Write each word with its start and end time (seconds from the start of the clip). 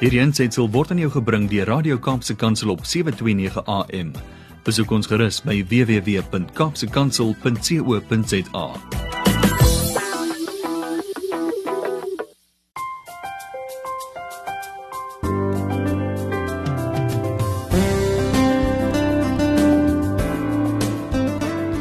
Hierdie 0.00 0.22
aanseit 0.24 0.56
word 0.56 0.94
aan 0.94 1.00
jou 1.02 1.10
gebring 1.12 1.42
deur 1.50 1.66
Radio 1.68 1.98
Kaapse 2.00 2.32
Kansel 2.32 2.70
op 2.72 2.86
7:29 2.88 3.60
AM. 3.68 4.14
Besoek 4.64 4.90
ons 4.96 5.04
gerus 5.06 5.42
by 5.44 5.60
www.kapsekansel.co.za. 5.68 8.66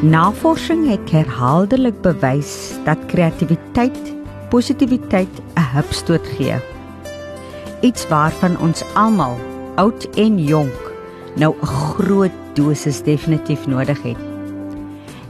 Navorsing 0.04 0.90
het 0.90 1.12
herhaaldelik 1.12 2.02
bewys 2.02 2.74
dat 2.84 2.98
kreatiwiteit 3.08 4.14
positiwiteit 4.50 5.42
'n 5.56 5.62
hupstoot 5.72 6.28
gee. 6.36 6.79
Iets 7.80 8.08
waarvan 8.08 8.58
ons 8.60 8.84
almal, 8.94 9.38
oud 9.80 10.04
en 10.20 10.40
jonk, 10.44 10.92
nou 11.36 11.56
'n 11.56 11.66
groot 11.66 12.36
dosis 12.54 13.04
definitief 13.04 13.68
nodig 13.68 14.02
het. 14.04 14.18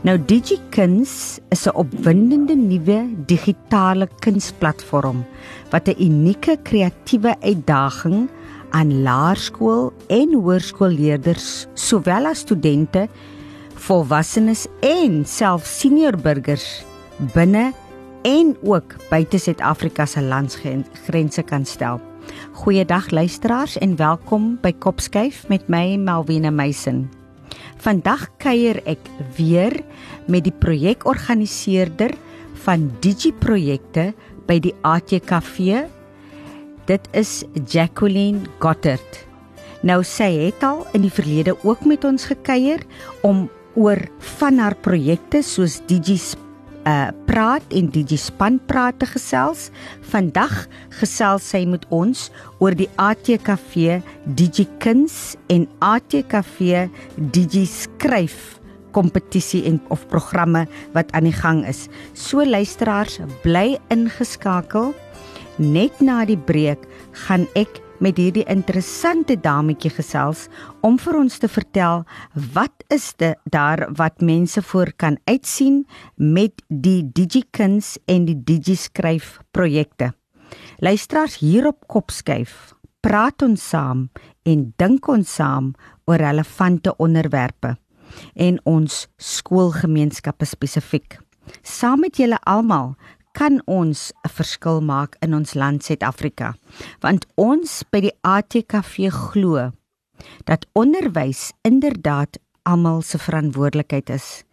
Nou 0.02 0.17
DigiKuns 0.25 1.39
is 1.49 1.67
'n 1.67 1.75
opwindende 1.75 2.55
nuwe 2.55 3.08
digitale 3.25 4.08
kunsplatform 4.20 5.25
wat 5.70 5.88
'n 5.88 6.02
unieke 6.02 6.58
kreatiewe 6.63 7.35
uitdaging 7.39 8.30
aan 8.70 9.02
laerskool 9.02 9.94
en 10.08 10.34
hoërskoolleerders 10.34 11.67
sowel 11.73 12.25
as 12.25 12.39
studente 12.39 13.08
volwassenes 13.73 14.67
en 14.80 15.25
selfs 15.25 15.80
senior 15.80 16.17
burgers 16.17 16.84
binne 17.34 17.73
en 18.22 18.58
ook 18.63 18.95
buite 19.09 19.38
Suid-Afrika 19.38 20.05
se 20.05 20.22
landsgrense 20.22 21.44
kan 21.44 21.66
stel. 21.66 22.08
Goeiedag 22.59 23.09
luisteraars 23.11 23.77
en 23.77 23.95
welkom 23.95 24.58
by 24.61 24.73
Kopskyf 24.83 25.45
met 25.47 25.67
my 25.72 25.95
Malwena 25.97 26.52
Meisen. 26.52 27.05
Vandag 27.80 28.25
kuier 28.38 28.81
ek 28.89 29.05
weer 29.38 29.77
met 30.27 30.44
die 30.47 30.53
projekorganiseerder 30.53 32.11
van 32.66 32.89
Digi 33.03 33.31
projekte 33.31 34.09
by 34.50 34.59
die 34.63 34.73
ATKV. 34.81 35.85
Dit 36.89 37.07
is 37.16 37.45
Jacqueline 37.66 38.50
Gottert. 38.59 39.23
Nou 39.81 40.02
sy 40.03 40.31
het 40.50 40.63
al 40.67 40.83
in 40.97 41.05
die 41.07 41.13
verlede 41.13 41.55
ook 41.63 41.85
met 41.88 42.03
ons 42.03 42.27
gekuier 42.27 42.83
om 43.23 43.47
oor 43.80 44.02
van 44.39 44.59
haar 44.59 44.75
projekte 44.75 45.39
soos 45.45 45.80
Digi 45.88 46.19
uh 46.88 47.09
praat 47.30 47.63
en 47.75 47.89
Digi 47.94 48.17
span 48.17 48.59
praat 48.67 48.99
te 48.99 49.08
gesels. 49.09 49.69
Vandag 50.11 50.67
gesels 50.99 51.49
sy 51.52 51.66
met 51.69 51.85
ons 51.94 52.30
oor 52.59 52.75
die 52.75 52.89
ATKV 53.02 53.99
Digi 54.39 54.67
kuns 54.83 55.35
en 55.50 55.67
ATKV 55.80 56.88
Digi 57.33 57.66
skryf 57.69 58.59
kompetisie 58.91 59.63
en 59.69 59.77
of 59.94 60.07
programme 60.09 60.66
wat 60.95 61.11
aan 61.13 61.30
die 61.30 61.35
gang 61.35 61.61
is. 61.67 61.88
So 62.13 62.45
luisteraars, 62.45 63.19
bly 63.44 63.77
ingeskakel. 63.94 64.94
Net 65.59 66.00
na 66.02 66.23
die 66.25 66.39
breek 66.39 66.85
gaan 67.27 67.45
ek 67.59 67.81
met 68.00 68.17
hierdie 68.17 68.45
interessante 68.47 69.36
dametjie 69.39 69.92
gesels 69.92 70.47
om 70.86 70.97
vir 71.02 71.17
ons 71.19 71.38
te 71.42 71.50
vertel 71.52 72.06
wat 72.56 72.86
is 72.94 73.11
dit 73.19 73.38
daar 73.52 73.86
wat 74.00 74.23
mense 74.25 74.61
voor 74.72 74.91
kan 74.95 75.19
uitsien 75.28 75.83
met 76.16 76.64
die 76.67 77.03
DigiKuns 77.03 77.97
en 78.08 78.25
die 78.30 78.38
DigiSkryf 78.38 79.39
projekte. 79.52 80.14
Luisteraars 80.80 81.38
hier 81.44 81.67
op 81.67 81.88
Kopskyf, 81.88 82.73
praat 83.03 83.44
ons 83.45 83.61
saam 83.69 84.08
en 84.47 84.69
dink 84.81 85.08
ons 85.08 85.36
saam 85.36 85.73
oor 86.09 86.22
relevante 86.23 86.95
onderwerpe 86.97 87.75
en 88.34 88.57
ons 88.66 89.06
skoolgemeenskappe 89.22 90.47
spesifiek. 90.47 91.19
Saam 91.66 92.03
met 92.06 92.18
julle 92.18 92.40
almal 92.50 92.96
kan 93.31 93.62
ons 93.66 94.12
'n 94.25 94.29
verskil 94.29 94.81
maak 94.81 95.16
in 95.22 95.34
ons 95.34 95.53
land 95.53 95.84
Suid-Afrika. 95.84 96.56
Want 97.00 97.25
ons 97.35 97.84
by 97.91 98.00
die 98.01 98.16
ATKV 98.22 99.09
glo 99.09 99.72
dat 100.45 100.66
onderwys 100.73 101.51
inderdaad 101.62 102.38
almal 102.63 103.01
se 103.01 103.17
verantwoordelikheid 103.17 104.09
is. 104.09 104.44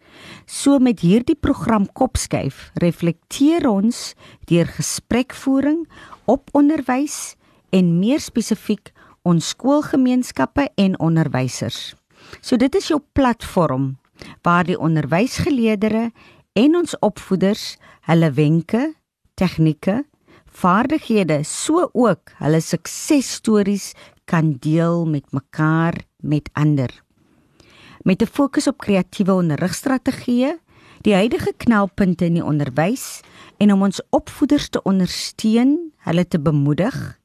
So 0.45 0.79
met 0.79 0.99
hierdie 0.99 1.35
program 1.35 1.87
Kopskuif 1.93 2.71
reflekteer 2.81 3.67
ons 3.69 4.13
deur 4.49 4.65
gesprekvoering 4.65 5.85
op 6.25 6.49
onderwys 6.57 7.35
en 7.69 7.99
meer 7.99 8.19
spesifiek 8.19 8.93
ons 9.27 9.51
skoolgemeenskappe 9.53 10.69
en 10.75 10.99
onderwysers. 11.03 11.95
So 12.41 12.57
dit 12.57 12.75
is 12.75 12.87
jou 12.87 13.01
platform 13.13 13.97
waar 14.41 14.65
die 14.65 14.79
onderwysgeleerders 14.79 16.13
en 16.57 16.77
ons 16.79 16.95
opvoeders 17.05 17.75
hulle 18.09 18.29
wenke, 18.33 18.81
tegnieke, 19.37 20.01
vaardighede, 20.57 21.43
so 21.45 21.89
ook 21.93 22.33
hulle 22.39 22.61
suksesstories 22.63 23.91
kan 24.29 24.55
deel 24.63 25.05
met 25.05 25.27
mekaar, 25.35 25.99
met 26.17 26.49
ander. 26.57 26.89
Met 28.01 28.21
'n 28.21 28.33
fokus 28.37 28.67
op 28.67 28.77
kreatiewe 28.77 29.33
onderrigstrategieë, 29.33 30.57
die 31.01 31.13
huidige 31.13 31.53
knelpunte 31.57 32.25
in 32.25 32.33
die 32.33 32.45
onderwys 32.45 33.21
en 33.57 33.73
om 33.73 33.81
ons 33.83 34.01
opvoeders 34.09 34.69
te 34.69 34.81
ondersteun, 34.81 35.93
hulle 35.97 36.27
te 36.27 36.39
bemoedig 36.39 37.19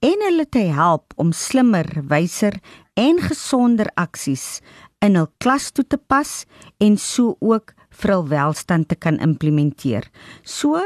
en 0.00 0.18
hulle 0.26 0.48
te 0.48 0.58
help 0.58 1.12
om 1.16 1.32
slimmer, 1.32 1.86
wyser 2.08 2.58
en 2.94 3.20
gesonder 3.20 3.90
aksies 3.94 4.60
in 5.02 5.16
hul 5.18 5.30
klas 5.38 5.70
toe 5.70 5.84
te 5.86 5.98
pas 5.98 6.44
en 6.78 6.96
so 6.98 7.36
ook 7.38 7.74
vir 8.00 8.10
hul 8.14 8.24
welstand 8.32 8.88
te 8.88 8.96
kan 8.96 9.20
implementeer. 9.22 10.08
So 10.44 10.80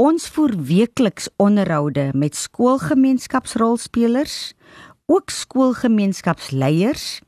ons 0.00 0.28
voer 0.32 0.56
weekliks 0.56 1.28
onderhoude 1.42 2.10
met 2.14 2.36
skoolgemeenskapsrolspelers, 2.36 4.54
ook 5.06 5.30
skoolgemeenskapsleiers 5.30 7.20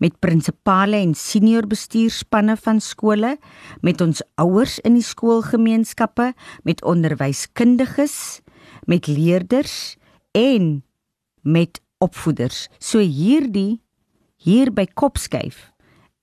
met 0.00 0.16
prinsipale 0.20 0.96
en 1.00 1.14
senior 1.16 1.66
bestuurspanne 1.68 2.56
van 2.60 2.80
skole, 2.80 3.36
met 3.84 4.00
ons 4.00 4.22
ouers 4.40 4.78
in 4.84 4.96
die 4.96 5.04
skoolgemeenskappe, 5.04 6.32
met 6.64 6.80
onderwyskundiges, 6.88 8.40
met 8.88 9.08
leerders 9.10 9.96
en 10.36 10.80
met 11.42 11.80
opvoeders. 12.00 12.68
So 12.80 13.04
hierdie 13.04 13.80
hier 14.40 14.72
by 14.72 14.86
Kopskyf 14.96 15.68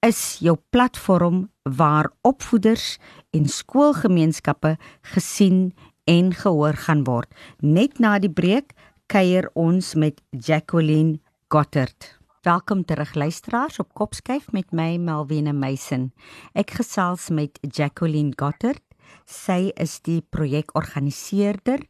is 0.06 0.38
jou 0.42 0.58
platform 0.74 1.48
waar 1.76 2.12
opvoeders 2.22 2.98
en 3.36 3.48
skoolgemeenskappe 3.50 4.76
gesien 5.14 5.74
en 6.08 6.34
gehoor 6.34 6.74
gaan 6.88 7.04
word. 7.04 7.32
Net 7.60 8.00
na 8.00 8.18
die 8.20 8.32
breek 8.32 8.74
kuier 9.12 9.50
ons 9.56 9.96
met 9.96 10.22
Jacqueline 10.32 11.20
Gottert. 11.52 12.18
Welkom 12.48 12.86
terug 12.86 13.14
luisteraars 13.16 13.80
op 13.80 13.94
Kopskyf 13.94 14.52
met 14.52 14.72
my 14.72 14.98
Melvina 14.98 15.52
Meisen. 15.52 16.12
Ek 16.56 16.78
gesels 16.80 17.30
met 17.30 17.60
Jacqueline 17.62 18.32
Gottert. 18.40 18.84
Sy 19.28 19.72
is 19.76 20.00
die 20.04 20.22
projekorganiseerder 20.22 21.84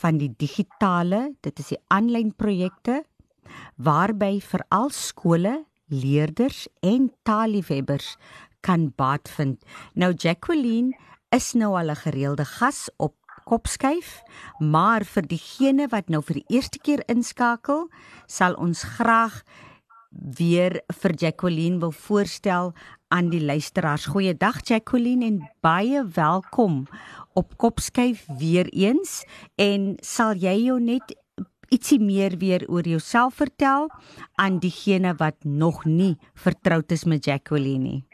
van 0.00 0.20
die 0.20 0.30
digitale, 0.36 1.34
dit 1.44 1.60
is 1.60 1.74
die 1.74 1.80
aanlyn 1.92 2.34
projekte 2.36 3.02
waarby 3.76 4.38
veral 4.44 4.90
skole 4.92 5.54
leerders 5.88 6.66
en 6.84 7.08
taalliefhebbers 7.24 8.16
kan 8.60 8.92
baat 8.96 9.28
vind. 9.28 9.64
Nou 9.94 10.12
Jacqueline 10.14 10.96
is 11.34 11.52
nou 11.52 11.76
al 11.76 11.90
'n 11.90 11.96
gereelde 11.96 12.44
gas 12.44 12.90
op 12.96 13.14
Kopskyf, 13.44 14.22
maar 14.58 15.04
vir 15.04 15.22
diegene 15.22 15.88
wat 15.88 16.08
nou 16.08 16.22
vir 16.22 16.34
die 16.34 16.56
eerste 16.56 16.78
keer 16.78 17.02
inskakel, 17.08 17.88
sal 18.26 18.54
ons 18.54 18.82
graag 18.82 19.42
weer 20.10 20.80
vir 21.00 21.14
Jacqueline 21.14 21.78
wil 21.78 21.92
voorstel 21.92 22.72
aan 23.08 23.30
die 23.30 23.40
luisteraars. 23.40 24.06
Goeiedag 24.06 24.60
Jacqueline 24.68 25.24
en 25.24 25.38
baie 25.60 26.04
welkom 26.14 26.86
op 27.32 27.56
Kopskyf 27.56 28.26
weer 28.38 28.68
eens 28.72 29.22
en 29.56 29.96
sal 30.00 30.36
jy 30.36 30.56
jou 30.66 30.80
net 30.80 31.16
ietsie 31.68 32.00
meer 32.00 32.36
weer 32.40 32.64
oor 32.68 32.88
jouself 32.88 33.40
vertel 33.40 33.88
aan 34.40 34.58
diegene 34.58 35.14
wat 35.20 35.44
nog 35.44 35.84
nie 35.84 36.16
vertroud 36.34 36.92
is 36.92 37.04
met 37.04 37.24
Jacqueline 37.24 37.84
nie. 37.84 38.07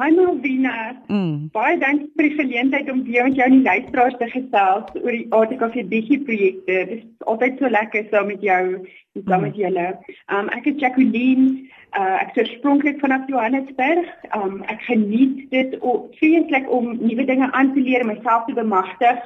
Hi 0.00 0.08
Malvina. 0.16 0.96
Mm. 1.12 1.50
Baie 1.52 1.76
dankie 1.76 2.06
vir 2.16 2.26
die 2.30 2.36
geleentheid 2.38 2.86
om 2.88 3.02
weer 3.04 3.26
met 3.26 3.34
jou 3.36 3.48
en 3.50 3.56
die 3.58 3.66
luisteraars 3.66 4.14
te 4.16 4.28
gesels 4.32 4.94
oor 4.96 5.12
die 5.12 5.26
ATKV 5.36 5.82
Digi 5.90 6.16
projekte. 6.24 6.76
Dit 6.88 6.94
is 6.94 7.26
altyd 7.28 7.60
so 7.60 7.68
lekker 7.68 8.06
saam 8.08 8.30
met 8.32 8.46
jou 8.46 8.62
en 8.78 9.26
saam 9.26 9.42
mm. 9.42 9.44
met 9.44 9.58
julle. 9.60 9.84
Um 10.32 10.48
ek 10.56 10.70
is 10.72 10.78
Jacqueline. 10.80 11.50
Uh, 11.98 12.16
ek 12.22 12.32
is 12.32 12.40
oorspronklik 12.46 13.02
van 13.04 13.18
Johannesburg. 13.28 14.08
Um 14.38 14.62
ek 14.72 14.88
geniet 14.88 15.44
dit 15.52 15.76
vreeslik 16.16 16.72
om 16.72 16.94
nuwe 17.02 17.28
dinge 17.34 17.50
aan 17.52 17.74
te 17.76 17.84
leer, 17.84 18.06
myself 18.08 18.48
te 18.48 18.56
bemagtig 18.56 19.20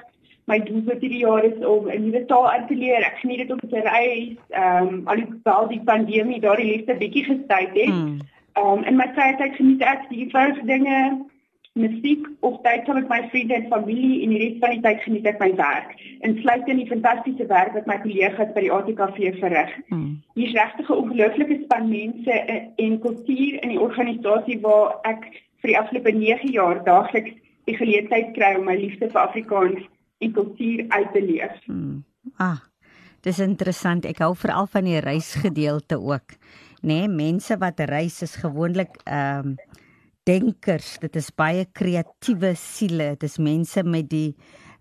my 0.51 0.59
doel 0.61 0.83
vir 0.85 0.99
hierdie 1.01 1.23
jaar 1.23 1.45
is 1.47 1.63
om 1.65 1.87
'n 1.89 2.03
nuwe 2.03 2.27
taal 2.29 2.51
aan 2.51 2.67
te 2.69 2.75
leer. 2.77 3.01
Ek 3.07 3.23
geniet 3.23 3.47
dit 3.47 3.51
om 3.55 3.61
te 3.63 3.81
reis. 3.81 4.37
Um, 4.51 5.07
alhoewel 5.09 5.69
die 5.69 5.81
pandemie 5.87 6.41
daardie 6.41 6.67
liefde 6.73 6.99
bietjie 6.99 7.25
gestuit 7.31 7.73
het. 7.73 7.95
Hmm. 7.95 8.19
Ehm 8.55 8.79
um, 8.79 8.85
in 8.85 8.97
my 8.97 9.07
vrye 9.15 9.37
tyd 9.39 9.57
geniet 9.59 9.81
ek 9.83 10.05
die 10.11 10.25
eenvoudige 10.25 10.67
dinge, 10.67 10.99
musiek 11.75 12.27
of 12.47 12.61
tyd 12.63 12.85
saam 12.87 13.01
met 13.01 13.09
my 13.11 13.19
vriende 13.33 13.57
en 13.57 13.65
familie 13.71 14.21
en 14.23 14.35
die 14.35 14.41
res 14.43 14.59
van 14.63 14.75
die 14.77 14.83
tyd 14.85 15.01
geniet 15.03 15.25
ek 15.27 15.41
my 15.43 15.49
werk. 15.59 15.95
Insluit 16.29 16.69
in 16.71 16.79
die 16.79 16.91
fantastiese 16.91 17.47
werk 17.51 17.75
wat 17.75 17.89
my 17.91 17.97
kollegas 18.05 18.53
by 18.55 18.63
die 18.63 18.71
ATKV 18.77 19.41
verrig. 19.41 19.73
Hmm. 19.89 20.13
Hier's 20.39 20.55
regtig 20.55 20.91
'n 20.91 21.01
ongelooflike 21.03 21.57
span 21.65 21.89
mense 21.91 22.37
en 22.85 23.01
kultuur 23.07 23.59
in 23.63 23.75
die 23.75 23.81
organisasie 23.81 24.61
waar 24.63 25.01
ek 25.03 25.27
vir 25.63 25.73
die 25.73 25.79
afgelope 25.79 26.13
9 26.13 26.53
jaar 26.55 26.85
daagliks 26.85 27.35
die 27.67 27.77
geleentheid 27.77 28.31
kry 28.39 28.55
om 28.55 28.71
my 28.71 28.77
liefde 28.77 29.11
vir 29.11 29.21
Afrikaans 29.21 29.83
en 30.21 30.33
kultuur 30.33 30.85
uit 30.89 31.13
te 31.13 31.23
leef. 31.23 31.59
Hmm. 31.67 32.05
Ah. 32.39 32.63
Dis 33.25 33.41
interessant. 33.41 34.05
Ek 34.05 34.19
hou 34.21 34.35
veral 34.37 34.67
van 34.69 34.85
die 34.85 35.01
reisgedeelte 35.01 35.97
ook. 35.97 36.37
Nê, 36.85 37.07
nee, 37.07 37.09
mense 37.09 37.57
wat 37.57 37.81
reis 37.89 38.21
is 38.23 38.37
gewoonlik 38.37 38.99
ehm 39.09 39.55
um, 39.55 39.57
denkers. 40.25 40.99
Dit 41.01 41.17
is 41.17 41.31
baie 41.37 41.65
kreatiewe 41.73 42.55
siele. 42.57 43.15
Dit 43.17 43.29
is 43.29 43.39
mense 43.41 43.83
met 43.85 44.09
die 44.09 44.35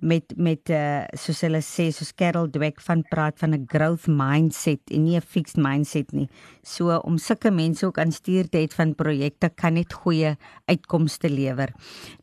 met 0.03 0.33
met 0.35 0.71
uh 0.71 1.03
soos 1.19 1.41
hulle 1.45 1.61
sê 1.63 1.85
soos 1.95 2.11
Carol 2.19 2.49
Dweck 2.51 2.81
van 2.83 3.03
praat 3.07 3.39
van 3.39 3.53
'n 3.55 3.67
growth 3.71 4.07
mindset 4.07 4.81
en 4.91 5.03
nie 5.03 5.15
'n 5.15 5.21
fixed 5.21 5.57
mindset 5.57 6.11
nie. 6.11 6.27
So 6.63 6.97
om 7.03 7.17
sulke 7.17 7.51
mense 7.51 7.85
ook 7.85 7.97
aan 7.97 8.11
stuur 8.11 8.49
te 8.49 8.57
het 8.57 8.73
van 8.73 8.95
projekte 8.95 9.49
kan 9.49 9.73
net 9.73 9.93
goeie 9.93 10.35
uitkomste 10.67 11.29
lewer. 11.29 11.71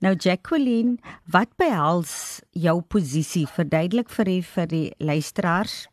Nou 0.01 0.15
Jacqueline, 0.15 0.99
wat 1.27 1.49
behels 1.57 2.41
jou 2.51 2.81
posisie? 2.83 3.47
Verduidelik 3.47 4.11
vir 4.11 4.25
die 4.25 4.43
vir 4.43 4.67
die 4.67 4.93
luisteraars. 4.99 5.89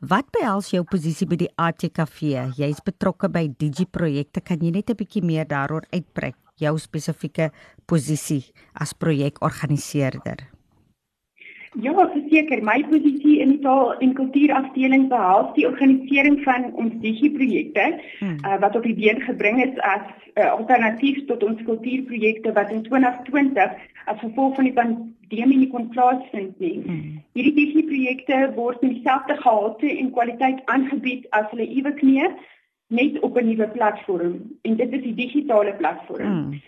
Wat 0.00 0.30
behels 0.32 0.70
jou 0.70 0.84
posisie 0.84 1.26
by 1.26 1.36
die 1.36 1.50
ATKV? 1.56 2.52
Jy's 2.58 2.82
betrokke 2.84 3.28
by 3.28 3.46
Digi 3.48 3.86
projekte. 3.86 4.40
Kan 4.40 4.60
jy 4.60 4.70
net 4.70 4.90
'n 4.90 4.96
bietjie 4.96 5.22
meer 5.22 5.44
daaroor 5.44 5.86
uitbrei? 5.92 6.34
Jou 6.58 6.78
spesifieke 6.78 7.50
posisie 7.86 8.52
as 8.74 8.92
projekorganiseerder. 8.92 10.55
Ja, 11.82 11.92
verseker, 12.08 12.62
my 12.64 12.78
posisie 12.88 13.40
in 13.44 13.50
die 13.52 13.60
taal 13.60 13.90
en 14.00 14.14
kultuurafdeling 14.16 15.10
behels 15.10 15.50
die 15.58 15.66
organisering 15.68 16.38
van 16.46 16.70
ons 16.80 16.94
digiprojekte 17.02 17.84
hmm. 18.20 18.38
uh, 18.48 18.56
wat 18.62 18.78
op 18.78 18.86
die 18.88 18.94
been 18.96 19.20
gebring 19.20 19.60
is 19.64 19.76
as 19.84 20.06
'n 20.06 20.40
uh, 20.40 20.46
alternatief 20.54 21.18
tot 21.28 21.44
ons 21.44 21.60
kultuurprojekte 21.68 22.52
wat 22.56 22.72
in 22.72 22.82
2020 22.88 23.76
as 24.06 24.22
gevolg 24.24 24.54
van 24.56 24.68
die 24.70 24.76
pandemie 24.78 25.58
nie 25.64 25.70
kon 25.74 25.88
plaasvind 25.92 26.56
nie. 26.64 26.80
Hmm. 26.86 27.20
Hierdie 27.36 27.56
digiprojekte 27.60 28.40
word 28.56 28.80
met 28.80 28.96
dieselfde 28.96 29.36
gehalte 29.36 29.90
en 29.98 30.12
kwaliteit 30.16 30.64
aangebied 30.64 31.28
as 31.30 31.50
hulle 31.52 31.68
ewig 31.68 32.00
nie 32.02 32.24
net 32.88 33.20
op 33.20 33.36
'n 33.36 33.52
nuwe 33.52 33.68
platform 33.76 34.40
en 34.62 34.76
dit 34.76 34.92
is 34.92 35.02
die 35.02 35.14
digitale 35.14 35.76
platform. 35.76 36.24
Hmm 36.24 36.60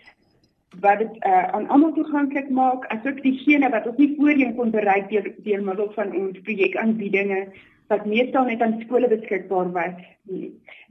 wat 0.81 0.99
dit 0.99 1.17
uh, 1.27 1.49
aan 1.57 1.69
almal 1.69 1.93
toeganklik 1.93 2.51
maak 2.51 2.87
asook 2.95 3.23
diegene 3.23 3.71
wat 3.71 3.87
ons 3.87 3.97
nie 3.97 4.15
voorheen 4.17 4.55
kon 4.57 4.71
bereik 4.71 5.09
deur 5.11 5.33
deur 5.47 5.63
middel 5.65 5.91
van 5.97 6.15
ons 6.17 6.41
projekaanbiedinge 6.47 7.41
wat 7.89 8.05
meestal 8.07 8.45
net 8.45 8.63
aan 8.63 8.81
skole 8.85 9.09
beskikbaar 9.09 9.71
was. 9.73 10.01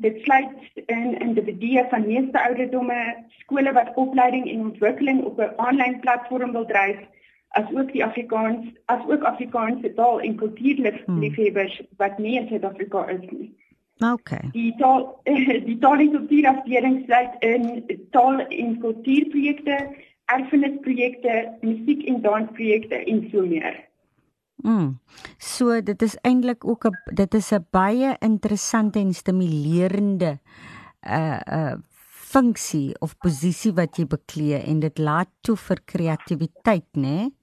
Dit 0.02 0.22
sluit 0.24 0.82
in 0.86 1.20
individue 1.22 1.86
van 1.90 2.08
meeste 2.08 2.42
ouderdomme, 2.42 2.98
skole 3.44 3.74
wat 3.74 3.94
opleiding 3.96 4.50
en 4.50 4.66
ontwikkeling 4.72 5.22
op 5.24 5.40
'n 5.40 5.54
aanlyn 5.58 6.00
platform 6.00 6.52
wil 6.52 6.66
dryf, 6.66 6.98
asook 7.50 7.92
die 7.92 8.06
Afrikaans, 8.06 8.66
asook 8.86 9.24
Afrikaanse 9.24 9.94
taal 9.94 10.22
en 10.22 10.36
kultuurliefhebbers 10.36 11.78
hmm. 11.78 11.88
wat 11.98 12.18
nie 12.18 12.40
in 12.40 12.48
Suid-Afrika 12.48 13.08
is 13.08 13.30
nie. 13.30 13.54
Okay. 13.98 14.50
Die 14.54 14.74
taal 14.78 15.08
die 15.70 15.78
taal 15.82 16.04
en 16.04 16.12
kultuurafdeling 16.14 17.02
sluit 17.06 17.34
in 17.46 17.66
taal 18.14 18.44
en 18.46 18.78
kultuurprojekte, 18.84 19.78
erfenisprojekte, 20.34 21.36
musiek 21.66 22.06
en 22.12 22.22
dansprojekte 22.22 23.02
en 23.10 23.24
so 23.32 23.46
meer. 23.46 23.80
Mm. 24.66 24.98
So 25.38 25.82
dit 25.82 26.02
is 26.02 26.18
eintlik 26.26 26.66
ook 26.66 26.86
'n 26.86 26.96
dit 27.14 27.34
is 27.34 27.52
'n 27.54 27.66
baie 27.72 28.16
interessante 28.20 29.00
en 29.00 29.14
stimulerende 29.14 30.40
uh 31.02 31.40
uh 31.52 31.76
funksie 32.28 32.96
of 33.00 33.18
posisie 33.18 33.72
wat 33.72 33.98
jy 33.98 34.06
beklee 34.06 34.60
en 34.68 34.80
dit 34.80 34.98
laat 34.98 35.30
toe 35.42 35.56
vir 35.56 35.80
kreatiwiteit, 35.86 36.90
né? 36.94 37.02
Nee? 37.02 37.37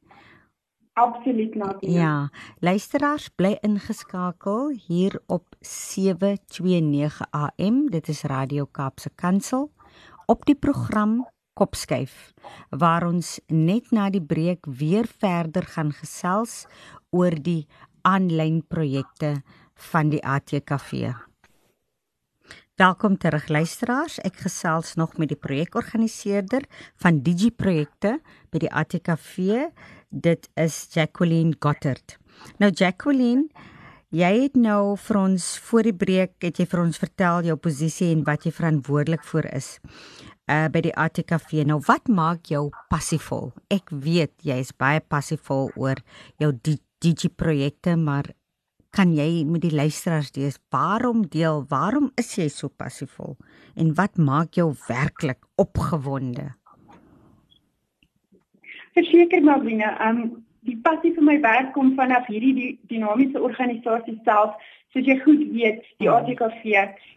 Absoluut 0.94 1.54
Nadia. 1.54 1.90
Ja, 1.90 2.30
luisteraars 2.62 3.28
bly 3.34 3.56
ingeskakel 3.66 4.68
hier 4.86 5.16
op 5.26 5.56
729 5.60 7.18
AM. 7.30 7.90
Dit 7.90 8.08
is 8.08 8.22
Radio 8.22 8.68
Kaapse 8.70 9.10
Kansel 9.14 9.72
op 10.30 10.44
die 10.46 10.54
program 10.54 11.24
Kopskuif 11.58 12.30
waar 12.70 13.08
ons 13.10 13.40
net 13.50 13.90
na 13.90 14.06
die 14.10 14.22
breek 14.22 14.66
weer 14.70 15.10
verder 15.10 15.66
gaan 15.74 15.90
gesels 15.98 16.62
oor 17.10 17.34
die 17.42 17.66
aanlyn 18.06 18.62
projekte 18.62 19.40
van 19.90 20.14
die 20.14 20.22
ATKV. 20.22 21.10
Welkom 22.78 23.18
terug 23.18 23.48
luisteraars. 23.50 24.20
Ek 24.22 24.46
gesels 24.46 24.94
nog 24.98 25.18
met 25.18 25.30
die 25.30 25.38
projekorganiseerder 25.38 26.64
van 27.02 27.20
Digi 27.22 27.50
Projekte 27.50 28.16
by 28.50 28.62
die 28.62 28.70
ATKV 28.70 29.68
dit 30.14 30.48
is 30.60 30.74
Jacqueline 30.94 31.54
Gottert. 31.60 32.18
Nou 32.62 32.70
Jacqueline, 32.70 33.48
jy 34.14 34.30
het 34.44 34.58
nou 34.58 34.94
vir 35.00 35.18
ons 35.18 35.46
voor 35.66 35.88
die 35.88 35.96
breek 35.96 36.36
het 36.44 36.60
jy 36.60 36.66
vir 36.70 36.84
ons 36.84 37.00
vertel 37.02 37.48
jou 37.50 37.56
posisie 37.58 38.12
en 38.14 38.22
wat 38.26 38.46
jy 38.46 38.54
verantwoordelik 38.54 39.24
vir 39.26 39.50
is. 39.54 39.74
Uh 40.50 40.68
by 40.68 40.84
die 40.84 40.94
ATKV. 40.94 41.64
Nou 41.66 41.80
wat 41.88 42.08
maak 42.12 42.50
jou 42.52 42.68
passievol? 42.92 43.50
Ek 43.72 43.90
weet 43.90 44.34
jy 44.44 44.60
is 44.60 44.74
baie 44.76 45.00
passievol 45.00 45.72
oor 45.80 46.00
jou 46.38 46.52
digi 46.54 47.30
projekte, 47.32 47.96
maar 47.96 48.28
kan 48.94 49.10
jy 49.16 49.42
met 49.48 49.64
die 49.64 49.74
luisteraars 49.74 50.30
deel 50.36 50.52
waarom 50.70 51.24
deel? 51.26 51.64
Waarom 51.70 52.12
is 52.20 52.36
jy 52.38 52.46
so 52.52 52.68
passievol? 52.70 53.34
En 53.74 53.90
wat 53.98 54.20
maak 54.20 54.54
jou 54.54 54.68
werklik 54.86 55.40
opgewonde? 55.58 56.52
Verseker 58.94 59.42
Marlene, 59.42 59.90
um 60.08 60.44
die 60.64 60.76
passie 60.84 61.12
vir 61.16 61.24
my 61.26 61.34
werk 61.42 61.72
kom 61.74 61.92
vanaf 61.98 62.28
hierdie 62.30 62.54
die 62.56 62.70
dinamiese 62.92 63.42
organisasie 63.42 64.16
self. 64.24 64.54
Soos 64.94 65.08
jy 65.10 65.16
goed 65.24 65.40
weet, 65.50 65.80
die 65.98 66.06
hmm. 66.06 66.20
ATKV 66.22 66.76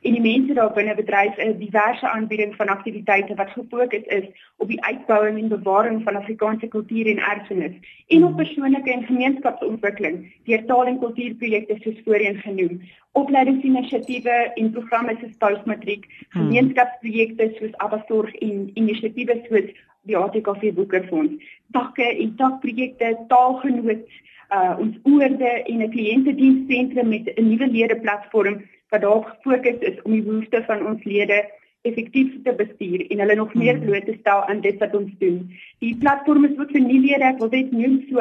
en 0.09 0.15
die 0.15 0.23
mense 0.23 0.55
daar 0.57 0.71
binne 0.73 0.95
bedryf 0.97 1.37
'n 1.37 1.53
diverse 1.59 2.07
aanbieding 2.09 2.55
van 2.57 2.73
aktiwiteite 2.73 3.35
wat 3.37 3.53
gefokus 3.53 4.07
is 4.17 4.25
op 4.57 4.67
die 4.73 4.81
uitbouing 4.89 5.37
en 5.37 5.53
bewaring 5.53 6.01
van 6.03 6.17
Afrikaanse 6.17 6.67
kultuur 6.67 7.07
en 7.13 7.21
erfenis 7.33 7.75
en 8.07 8.23
op 8.23 8.33
hmm. 8.33 8.41
persoonlike 8.41 8.91
en 8.91 9.05
gemeenskapsontwikkeling 9.11 10.17
deur 10.49 10.65
taal- 10.65 10.89
en 10.93 10.99
kultuurprojekte 10.99 11.77
soos 11.83 12.01
voorheen 12.05 12.41
genoem, 12.47 12.81
opleidingsinisiatiewe 13.11 14.37
en 14.55 14.71
programme 14.71 15.17
soos 15.21 15.37
Postmatriek, 15.37 16.09
hmm. 16.09 16.41
gemeenskapsprojekte 16.41 17.53
soos 17.59 17.77
Abbasorg 17.77 18.33
en 18.35 18.71
inisiatiewe 18.73 19.41
soos 19.45 19.69
die 20.07 20.17
ATKV 20.17 20.73
Boekerfonds, 20.79 21.43
takke 21.75 22.07
en 22.07 22.33
takprojekte, 22.39 23.13
taalgenoot, 23.27 24.07
uh 24.55 24.73
ons 24.79 24.95
oorde 25.03 25.51
en 25.67 25.83
'n 25.83 25.91
kliëntediensentrum 25.91 27.09
met 27.09 27.31
'n 27.35 27.49
nuwe 27.49 27.67
ledeplatform 27.67 28.61
wat 28.89 29.01
daar 29.01 29.23
gefokus 29.23 29.79
is 29.79 30.01
om 30.03 30.11
die 30.11 30.23
behoeftes 30.23 30.65
van 30.65 30.85
ons 30.87 31.03
lede 31.03 31.43
effektief 31.89 32.29
te 32.43 32.53
bestuur 32.59 32.99
en 33.07 33.19
hulle 33.23 33.35
nog 33.39 33.51
meer 33.53 33.77
hmm. 33.77 33.85
bloot 33.85 34.05
te 34.05 34.15
stel 34.19 34.41
aan 34.51 34.61
dit 34.65 34.77
wat 34.83 34.93
ons 34.95 35.11
doen. 35.23 35.37
Die 35.83 35.95
platform 36.01 36.41
is 36.45 36.57
ook 36.59 36.71
vir 36.75 36.83
nuwe 36.83 37.01
lede, 37.05 37.25
ek 37.29 37.41
wil 37.43 37.51
dit 37.53 37.69
noem 37.71 37.95
so, 38.09 38.17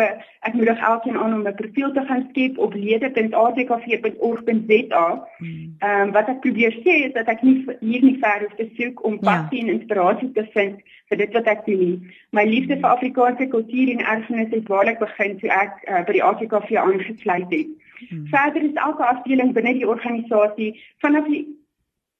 ek 0.49 0.55
moedig 0.59 0.81
elkeen 0.91 1.19
aan 1.19 1.37
om 1.39 1.45
'n 1.47 1.59
profiel 1.61 1.91
te 1.93 2.03
gaan 2.09 2.25
skep 2.31 2.55
op 2.59 2.73
lede.atkv.org.za. 2.75 5.07
Hmm. 5.39 5.75
Ehm 5.79 6.03
um, 6.03 6.09
wat 6.13 6.29
ek 6.29 6.41
probeer 6.41 6.73
sê 6.85 6.95
is 7.07 7.15
dat 7.19 7.29
ek 7.29 7.43
nie 7.43 7.65
hier 7.81 8.05
nie 8.05 8.19
ver 8.21 8.41
hoef 8.45 8.55
te 8.57 8.69
soek 8.79 9.05
om 9.05 9.19
ja. 9.21 9.27
passie 9.31 9.61
en 9.63 9.75
inspirasie 9.79 10.33
te 10.33 10.45
vind 10.53 10.77
vir 11.09 11.19
dit 11.19 11.33
wat 11.33 11.47
ek 11.47 11.67
doen 11.67 11.79
nie. 11.79 12.01
My 12.31 12.45
liefde 12.45 12.77
vir 12.77 12.91
Afrikaanse 12.91 13.47
kultuur 13.47 13.89
en 13.95 14.07
erfenis 14.15 14.51
het 14.51 14.69
waarlik 14.69 14.99
begin 14.99 15.39
toe 15.39 15.51
ek 15.51 15.73
uh, 15.89 16.05
by 16.07 16.13
die 16.13 16.25
ATKV 16.25 16.77
aangesluit 16.77 17.51
het. 17.51 17.67
Hmm. 18.09 18.27
Verder 18.27 18.63
is 18.63 18.75
elke 18.75 19.05
afdeling 19.05 19.53
binne 19.57 19.73
die 19.79 19.89
organisasie 19.89 20.73
vanaf 21.05 21.29
die 21.31 21.45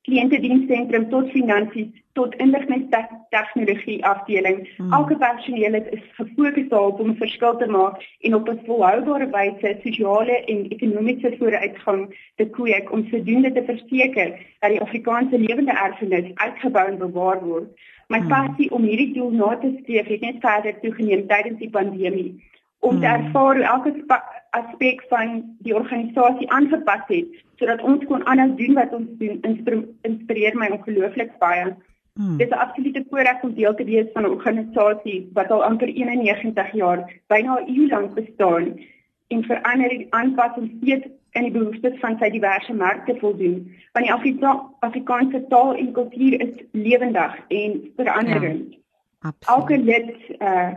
kliëntediensentrum 0.07 1.09
tot 1.11 1.31
finansies 1.35 1.95
tot 2.17 2.35
inligtingstegnologie 2.41 3.99
afdeling. 4.09 4.63
Hmm. 4.77 4.93
Elke 4.99 5.17
personeel 5.21 5.75
is 5.75 6.05
gefokus 6.19 6.69
daarop 6.69 7.01
om 7.01 7.11
'n 7.11 7.23
verskil 7.23 7.57
te 7.57 7.67
maak 7.67 7.97
en 8.21 8.35
op 8.35 8.49
'n 8.49 8.61
volhoubare 8.67 9.29
wyse 9.37 9.77
sosiale 9.83 10.37
en 10.53 10.69
ekonomiese 10.77 11.35
vooruitgang 11.39 12.03
te 12.37 12.47
kweek 12.57 12.93
om 12.93 13.07
sodoende 13.11 13.53
te 13.53 13.65
verseker 13.65 14.29
dat 14.61 14.71
die 14.71 14.81
Afrikaanse 14.81 15.39
lewende 15.39 15.73
erfenis 15.73 16.35
uitgebou 16.35 16.87
en 16.89 16.99
bewaar 16.99 17.41
word. 17.45 17.69
My 18.09 18.19
hmm. 18.19 18.29
passie 18.29 18.71
om 18.71 18.83
hierdie 18.83 19.13
doel 19.13 19.31
na 19.31 19.59
te 19.59 19.79
streef 19.83 20.07
het 20.07 20.21
net 20.21 20.37
verder 20.41 20.81
toegeneem 20.81 21.27
tydens 21.27 21.59
die 21.59 21.71
pandemie 21.71 22.31
om 22.79 23.01
te 23.01 23.07
hmm. 23.07 23.27
ervaar 23.27 23.55
hoe 23.57 23.65
elke 23.65 23.93
aspek 24.61 25.03
van 25.09 25.43
die 25.67 25.75
organisasie 25.75 26.51
aangepas 26.51 27.05
het 27.09 27.43
sodat 27.61 27.83
ons 27.83 28.05
kon 28.09 28.25
aanhou 28.27 28.51
doen 28.57 28.75
wat 28.77 28.93
ons 28.97 29.09
doen 29.21 29.39
inspireer 30.09 30.57
my 30.61 30.69
ongelooflik 30.77 31.31
baie. 31.41 31.71
Hmm. 32.17 32.37
Dit 32.37 32.49
is 32.49 32.57
'n 32.57 32.65
absolute 32.65 33.05
voorreg 33.11 33.43
om 33.43 33.55
deel 33.55 33.75
te 33.75 33.85
wees 33.85 34.13
van 34.13 34.23
'n 34.23 34.35
organisasie 34.37 35.29
wat 35.33 35.51
al 35.51 35.65
amper 35.65 35.89
91 35.89 36.73
jaar, 36.73 37.01
byna 37.27 37.61
'n 37.61 37.69
eeu 37.69 37.89
lank 37.89 38.15
bestaan 38.15 38.81
en 39.29 39.45
verander 39.45 39.91
en 39.91 40.07
aanpas 40.11 40.57
om 40.57 40.71
steeds 40.79 41.07
in 41.31 41.43
die 41.43 41.51
behoeftes 41.51 41.99
van 42.01 42.17
sy 42.19 42.31
diverse 42.31 42.75
markte 42.75 43.17
voldoen. 43.19 43.57
Want 43.93 44.07
die 44.07 44.15
Afrika 44.15 44.71
Afrikaanse 44.79 45.45
taal 45.49 45.75
en 45.75 45.93
kultuur 45.93 46.41
is 46.41 46.55
lewendig 46.73 47.39
en 47.49 47.91
veranderend. 47.97 48.77
Ja, 49.21 49.33
Elke 49.47 49.79
lid 49.79 50.15
uh 50.39 50.71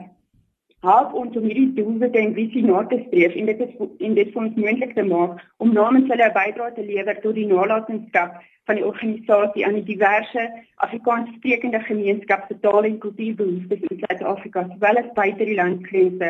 help 0.86 1.14
ons 1.14 1.36
om 1.36 1.44
hierdie 1.44 1.74
doelwitte 1.76 2.20
en 2.20 2.36
visie 2.36 2.62
na 2.64 2.84
te 2.88 3.00
streef 3.08 3.34
en 3.36 3.50
dit 3.52 3.64
is 3.66 3.74
en 3.80 4.14
dit 4.20 4.30
vir 4.34 4.44
ons 4.44 4.60
moontlik 4.64 4.94
te 4.96 5.04
maak 5.08 5.42
om 5.66 5.74
namens 5.74 6.08
hulle 6.12 6.28
'n 6.28 6.38
bydrae 6.38 6.76
te 6.76 6.86
lewer 6.92 7.20
tot 7.24 7.36
die 7.36 7.48
nalatenskap 7.48 8.40
van 8.70 8.76
die 8.76 8.86
organisasie 8.86 9.66
aan 9.66 9.80
die 9.80 9.90
diverse 9.90 10.46
Afrikaans 10.86 11.34
sprekende 11.36 11.82
gemeenskap 11.90 12.46
se 12.48 12.60
taal 12.60 12.84
en 12.84 13.00
kultuurbehoeftes 13.06 13.82
in 13.90 14.00
Suid-Afrika 14.04 14.64
sowel 14.70 15.02
as 15.02 15.12
buite 15.16 15.46
die 15.46 15.58
landsgrense. 15.62 16.30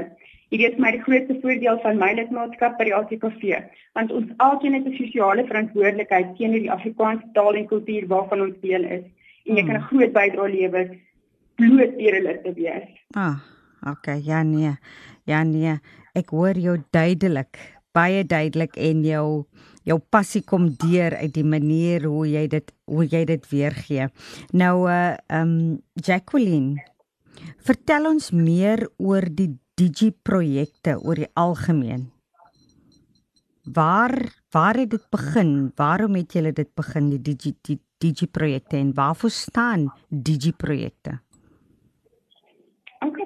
Hierdie 0.49 0.69
is 0.69 0.79
my 0.79 0.93
grootste 1.05 1.35
voordeel 1.41 1.77
van 1.83 1.99
my 2.01 2.13
lidmaatskap 2.13 2.79
by 2.79 2.87
die 2.87 2.95
ATKV, 2.95 3.59
want 3.93 4.11
ons 4.11 4.31
alkeen 4.37 4.73
het 4.73 4.87
'n 4.87 4.97
sosiale 4.97 5.45
verantwoordelikheid 5.51 6.35
teenoor 6.37 6.63
die 6.65 6.75
Afrikaanse 6.77 7.27
taal 7.33 7.53
en 7.53 7.67
kultuur 7.67 8.07
waarvan 8.07 8.41
ons 8.41 8.57
deel 8.61 8.83
is 8.83 9.05
en 9.45 9.55
jy 9.57 9.65
kan 9.65 9.75
'n 9.75 9.87
groot 9.91 10.13
bydrae 10.13 10.49
lewer 10.49 10.89
bloot 11.55 11.97
deur 11.99 12.13
hulle 12.13 12.41
te 12.41 12.53
wees. 12.53 12.89
Ah. 13.13 13.37
Okay, 13.87 14.21
ja 14.25 14.43
nee. 14.43 14.75
Ja 15.23 15.43
nee. 15.43 15.79
Ek 16.17 16.33
hoor 16.35 16.57
jou 16.57 16.77
duidelik, 16.91 17.57
baie 17.95 18.25
duidelik 18.27 18.75
en 18.77 19.03
jou 19.05 19.45
jou 19.87 19.97
passie 20.11 20.43
kom 20.45 20.67
deur 20.81 21.15
uit 21.17 21.33
die 21.33 21.45
manier 21.47 22.05
hoe 22.05 22.25
jy 22.27 22.45
dit 22.51 22.71
hoe 22.89 23.05
jy 23.07 23.23
dit 23.29 23.49
weergee. 23.51 24.09
Nou 24.53 24.89
uh 24.89 25.15
um 25.33 25.79
Jacqueline, 25.95 26.83
vertel 27.65 28.09
ons 28.11 28.31
meer 28.35 28.87
oor 28.97 29.25
die 29.29 29.55
Digi 29.79 30.11
projekte 30.11 30.97
oor 30.99 31.15
die 31.15 31.29
algemeen. 31.39 32.09
Waar 33.63 34.17
waar 34.51 34.75
het 34.75 34.89
dit 34.91 35.05
begin? 35.13 35.71
Waarom 35.77 36.17
het 36.19 36.33
julle 36.33 36.51
dit 36.51 36.69
begin 36.75 37.09
die 37.13 37.21
Digi 37.21 37.55
die 37.63 37.79
Digi 37.99 38.27
projekte 38.27 38.77
en 38.77 38.93
waarvoor 38.93 39.31
staan 39.31 39.87
Digi 40.09 40.51
projekte? 40.51 41.19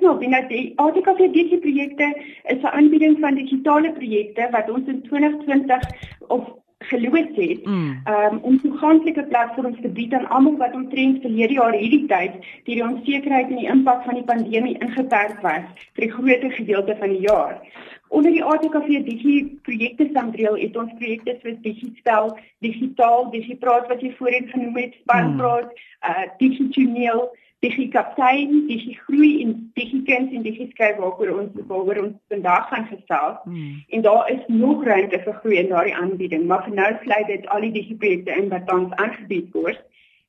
Nou 0.03 0.17
binne 0.19 0.41
die 0.50 0.74
ATKV 0.83 1.29
Digi 1.36 1.57
projekte 1.67 2.10
is 2.53 2.62
'n 2.62 2.75
aanbieding 2.79 3.19
van 3.19 3.36
digitale 3.36 3.91
projekte 4.00 4.50
wat 4.51 4.69
ons 4.69 4.88
in 4.88 5.01
2020 5.01 5.88
of 6.27 6.51
geloods 6.89 7.36
het 7.36 7.65
mm. 7.65 8.01
um, 8.07 8.39
om 8.41 8.62
toeganklike 8.62 9.24
platforms 9.24 9.81
te 9.81 9.89
bied 9.89 10.13
aan 10.13 10.27
almal 10.27 10.57
wat 10.57 10.74
omtrent 10.74 11.22
verlede 11.22 11.53
jaar 11.53 11.74
hierdie 11.74 12.05
tyd 12.12 12.33
deur 12.65 12.75
die 12.75 12.88
onsekerheid 12.88 13.50
en 13.50 13.62
die 13.62 13.69
impak 13.75 14.03
van 14.07 14.19
die 14.19 14.27
pandemie 14.31 14.77
ingeperk 14.79 15.41
was 15.41 15.65
vir 15.95 16.05
'n 16.07 16.15
groot 16.17 16.53
gedeelte 16.53 16.95
van 17.00 17.10
die 17.10 17.24
jaar. 17.27 17.62
Onder 18.07 18.31
die 18.31 18.43
ATKV 18.43 18.88
Digi 19.05 19.60
projekte 19.62 20.10
sambreel 20.13 20.55
het 20.55 20.77
ons 20.77 20.91
projekte 20.98 21.38
soos 21.41 21.62
Digistel, 21.62 22.38
Digitaal, 22.60 23.31
Digipraat 23.31 23.88
wat 23.88 24.01
jy 24.01 24.12
voorheen 24.17 24.48
genoem 24.48 24.75
het, 24.75 24.93
Spanpraat, 25.01 25.72
mm. 25.72 26.10
uh 26.10 26.27
Digitoneel 26.38 27.31
Digi 27.63 27.88
kaptein, 27.93 28.65
digi 28.67 28.98
groei 29.05 29.32
en 29.43 29.53
digi 29.77 30.01
kind 30.08 30.34
en 30.36 30.43
digi 30.43 30.67
skryf 30.74 30.98
waaroor 31.00 31.38
ons 31.39 31.62
waaroor 31.70 32.01
ons 32.01 32.17
vandag 32.34 32.67
gaan 32.72 32.89
gesels. 32.89 33.38
Hmm. 33.46 33.77
En 33.96 34.03
daar 34.03 34.32
is 34.34 34.43
nog 34.48 34.84
ruimte 34.84 35.22
vir 35.24 35.38
groei 35.39 35.58
in 35.62 35.72
daardie 35.72 35.96
aanbieding, 35.96 36.43
maar 36.48 36.65
vir 36.67 36.75
nou 36.82 36.91
sluit 37.05 37.27
dit 37.32 37.48
al 37.55 37.63
die 37.67 37.72
digi 37.79 37.96
projekte 37.96 38.36
in 38.41 38.51
wat 38.51 38.67
tans 38.67 38.91
aangebied 39.05 39.55
word. 39.55 39.79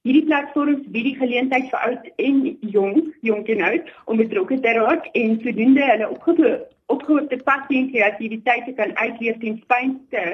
Hierdie 0.05 0.27
platforms 0.29 0.85
bied 0.93 1.07
die 1.09 1.17
geleentheid 1.17 1.71
vir 1.73 1.85
oud 1.89 2.09
en 2.21 2.41
jong, 2.75 2.97
jonk 3.25 3.47
en 3.55 3.63
oud 3.71 3.87
om 4.05 4.19
betrokke 4.21 4.59
te 4.61 4.75
raak 4.77 5.07
en 5.17 5.39
sodoende 5.41 5.87
hulle 5.91 6.09
opgevoerde 6.93 7.39
passie 7.47 7.79
en 7.79 7.89
kreatiwiteit 7.95 8.67
te 8.69 8.75
kan 8.77 8.93
uitleef 9.01 9.39
ten 9.41 9.57
spyte 9.63 10.25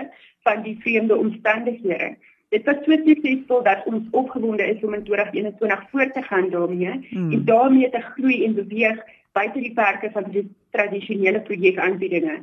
van 0.49 0.65
die 0.67 0.75
vreemde 0.83 1.17
omstandighede. 1.17 2.17
Dit 2.51 2.65
was 2.67 2.81
so 2.85 2.97
suksesvol 3.07 3.63
dat 3.63 3.85
ons 3.87 4.09
opgewonde 4.11 4.65
is 4.67 4.83
om 4.83 4.95
in 4.95 5.05
2021 5.05 5.85
voort 5.91 6.15
te 6.15 6.23
gaan 6.23 6.51
daarmee 6.51 7.07
hmm. 7.11 7.33
en 7.33 7.45
daarmee 7.45 7.91
te 7.91 8.01
groei 8.01 8.45
en 8.45 8.55
beweeg 8.55 8.99
buite 9.33 9.61
die 9.61 9.73
perke 9.75 10.11
van 10.13 10.27
die 10.31 10.49
tradisionele 10.71 11.41
projekaanbiedinge. 11.41 12.41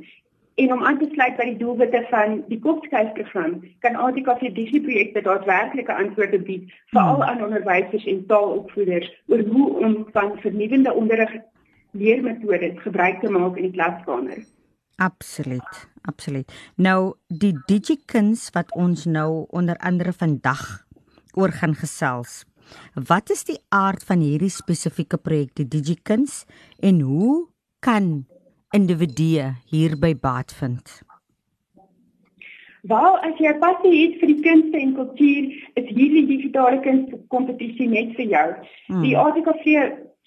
En 0.55 0.73
om 0.73 0.83
aan 0.83 0.97
te 0.97 1.09
sluit 1.11 1.35
by 1.37 1.49
die 1.49 1.57
doelwitte 1.57 2.05
van 2.09 2.39
die 2.47 2.59
Kopskuifprogram, 2.59 3.59
kan 3.83 3.95
ATKV 3.95 4.53
Digi 4.55 4.81
projekte 4.81 5.21
daadwerklike 5.21 5.93
antwoorde 5.93 6.39
bied 6.39 6.71
veral 6.93 7.19
hmm. 7.19 7.27
aan 7.29 7.43
onderwysers 7.43 8.05
en 8.05 8.25
taalopvoeders 8.31 9.11
oor 9.27 9.43
hoe 9.51 9.69
om 9.85 9.97
van 10.15 10.37
vernuwende 10.39 10.93
onderrig 10.93 11.35
leermetodes 11.91 12.79
gebruik 12.79 13.19
te 13.19 13.29
maak 13.29 13.59
in 13.59 13.67
die 13.67 13.75
klaskamer. 13.75 14.39
Absoluut, 14.97 15.87
absoluut. 16.09 16.51
Nou 16.75 17.13
die 17.29 17.53
DigiKuns 17.69 18.49
wat 18.55 18.71
ons 18.73 19.05
nou 19.05 19.45
onder 19.53 19.77
andere 19.77 20.13
vandag 20.13 20.63
oor 21.37 21.53
gaan 21.53 21.75
gesels. 21.77 22.45
Wat 22.93 23.29
is 23.29 23.45
die 23.45 23.59
aard 23.69 24.03
van 24.03 24.23
hierdie 24.25 24.51
spesifieke 24.51 25.19
projek 25.21 25.53
die 25.59 25.67
DigiKuns 25.69 26.45
en 26.81 27.03
hoe 27.05 27.45
kan 27.79 28.25
individue 28.73 29.53
hierby 29.69 30.15
baat 30.17 30.53
vind? 30.57 31.01
Wel, 32.87 33.17
as 33.25 33.37
jy 33.41 33.51
passie 33.61 33.93
het 33.93 34.19
vir 34.21 34.29
die 34.31 34.41
kunste 34.45 34.79
en 34.79 34.93
kultuur, 34.95 35.47
is 35.79 35.87
hierdie 35.91 36.25
digitale 36.29 36.79
kunskompetisie 36.85 37.87
net 37.91 38.13
vir 38.15 38.29
jou. 38.31 38.45
Hmm. 38.87 39.01
Die 39.03 39.15
ATKV 39.17 39.65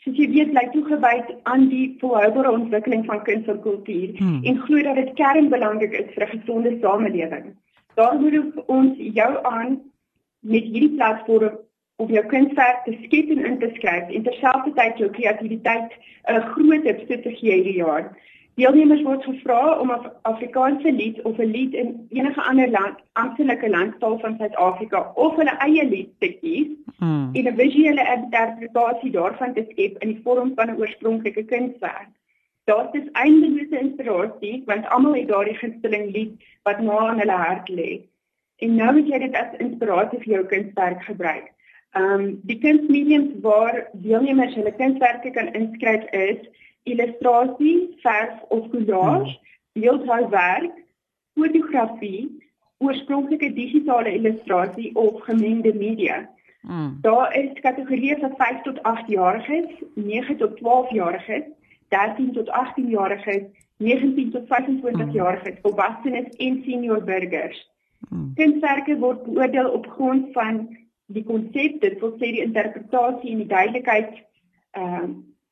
soos 0.05 0.17
jy 0.17 0.29
weet 0.33 0.53
bly 0.55 0.67
toegewy 0.73 1.17
aan 1.53 1.69
die 1.69 1.97
volhoubare 2.01 2.51
ontwikkeling 2.51 3.05
van 3.09 3.23
kuns 3.23 3.49
en 3.53 3.61
kultuur 3.65 4.15
hmm. 4.19 4.45
en 4.45 4.61
glo 4.67 4.83
dat 4.83 5.01
dit 5.01 5.13
kernbelangrik 5.21 5.97
is 6.03 6.15
vir 6.15 6.27
'n 6.27 6.33
gesonde 6.37 6.77
samelewing. 6.81 7.51
Daarom 7.95 8.23
moet 8.23 8.65
ons 8.67 8.97
jou 8.97 9.33
aan 9.45 9.81
met 10.41 10.65
hierdie 10.65 10.95
platform 10.97 11.59
om 12.01 12.11
jou 12.11 12.25
kunswerk 12.27 12.85
te 12.85 12.97
skep 13.05 13.31
en 13.35 13.45
in 13.45 13.59
te 13.59 13.71
skryf 13.77 14.09
en 14.09 14.23
terselfdertyd 14.23 14.99
jou 14.99 15.11
kreatiwiteit 15.11 15.93
'n 16.29 16.41
groot 16.53 16.85
opset 16.93 17.23
te 17.23 17.35
gee 17.41 17.55
hierdie 17.55 17.83
jaar. 17.85 18.17
Deelnemers 18.59 19.03
word 19.03 19.25
gevra 19.25 19.79
om 19.81 19.91
'n 19.93 20.11
Afrikaanse 20.23 20.93
lied 20.93 21.23
of 21.23 21.39
'n 21.39 21.51
lied 21.57 21.75
in 21.75 22.07
enige 22.11 22.43
ander 22.43 22.71
land, 22.71 22.97
amptelike 23.13 23.69
landstaal 23.69 24.19
van 24.19 24.37
Suid-Afrika 24.39 25.13
of 25.15 25.37
hulle 25.37 25.57
eie 25.67 25.85
lied 25.89 26.11
te 26.19 26.33
kies 26.41 26.71
hmm. 26.99 27.31
en 27.33 27.49
'n 27.49 27.57
visuele 27.57 28.05
interpretasie 28.17 29.11
daarvan 29.11 29.55
te 29.55 29.65
skep 29.71 30.03
in 30.03 30.09
die 30.09 30.21
vorm 30.25 30.53
van 30.55 30.71
'n 30.71 30.79
oorspronklike 30.81 31.45
kunswerk. 31.45 32.11
Dit 32.65 33.03
is 33.03 33.11
eindelose 33.13 33.79
inspirasie 33.81 34.63
want 34.67 34.87
almal 34.87 35.15
het 35.15 35.29
daardie 35.29 35.57
gunsteling 35.57 36.13
lied 36.13 36.35
wat 36.63 36.81
na 36.81 37.13
in 37.13 37.19
hulle 37.19 37.39
hart 37.47 37.69
lê. 37.69 38.01
En 38.57 38.75
nou 38.75 38.93
moet 38.93 39.09
jy 39.09 39.19
dit 39.19 39.35
as 39.35 39.57
inspirasie 39.59 40.19
vir 40.19 40.33
jou 40.35 40.45
kunswerk 40.45 41.03
gebruik. 41.03 41.49
Ehm 41.99 42.13
um, 42.13 42.41
die 42.43 42.59
kunsmediums 42.59 43.41
waar 43.43 43.89
deelnemers 43.93 44.55
hulle 44.55 44.73
kunswerke 44.73 45.31
kan 45.31 45.53
inskryf 45.53 46.05
is 46.11 46.41
illustrasie, 46.93 47.97
verf 48.03 48.43
of 48.49 48.69
collage, 48.73 49.35
hmm. 49.35 49.81
beeldhouwerk, 49.81 50.77
fotografie, 51.39 52.29
oorspronklike 52.81 53.53
digitale 53.53 54.13
illustrasie 54.15 54.95
of 54.95 55.21
gemengde 55.23 55.75
media. 55.75 56.29
Mm. 56.61 56.99
Daar 57.01 57.37
is 57.37 57.53
kategorieë 57.65 58.19
vir 58.21 58.35
5 58.37 58.63
tot 58.67 58.83
8 58.89 59.09
jariges, 59.13 59.69
9 59.95 60.37
tot 60.41 60.57
12 60.57 60.93
jariges, 60.97 61.47
13 61.89 62.33
tot 62.37 62.49
18 62.49 62.89
jariges, 62.93 63.47
19 63.77 64.31
tot 64.35 64.47
25 64.49 65.07
mm. 65.07 65.15
jariges, 65.17 65.61
volwassenes 65.63 66.37
en 66.37 66.61
senior 66.67 67.05
burgers. 67.05 67.61
Mm. 68.09 68.33
Kunswerke 68.37 68.99
word 69.01 69.25
beoordeel 69.25 69.71
op 69.71 69.89
grond 69.97 70.29
van 70.37 70.63
die 71.13 71.25
konsep, 71.25 71.81
dit 71.81 72.01
wil 72.01 72.15
sê 72.21 72.33
die 72.37 72.45
interpretasie 72.45 73.33
en 73.35 73.45
die 73.45 73.53
duidelikheid 73.57 74.15
ehm 74.77 75.11
uh, 75.11 75.11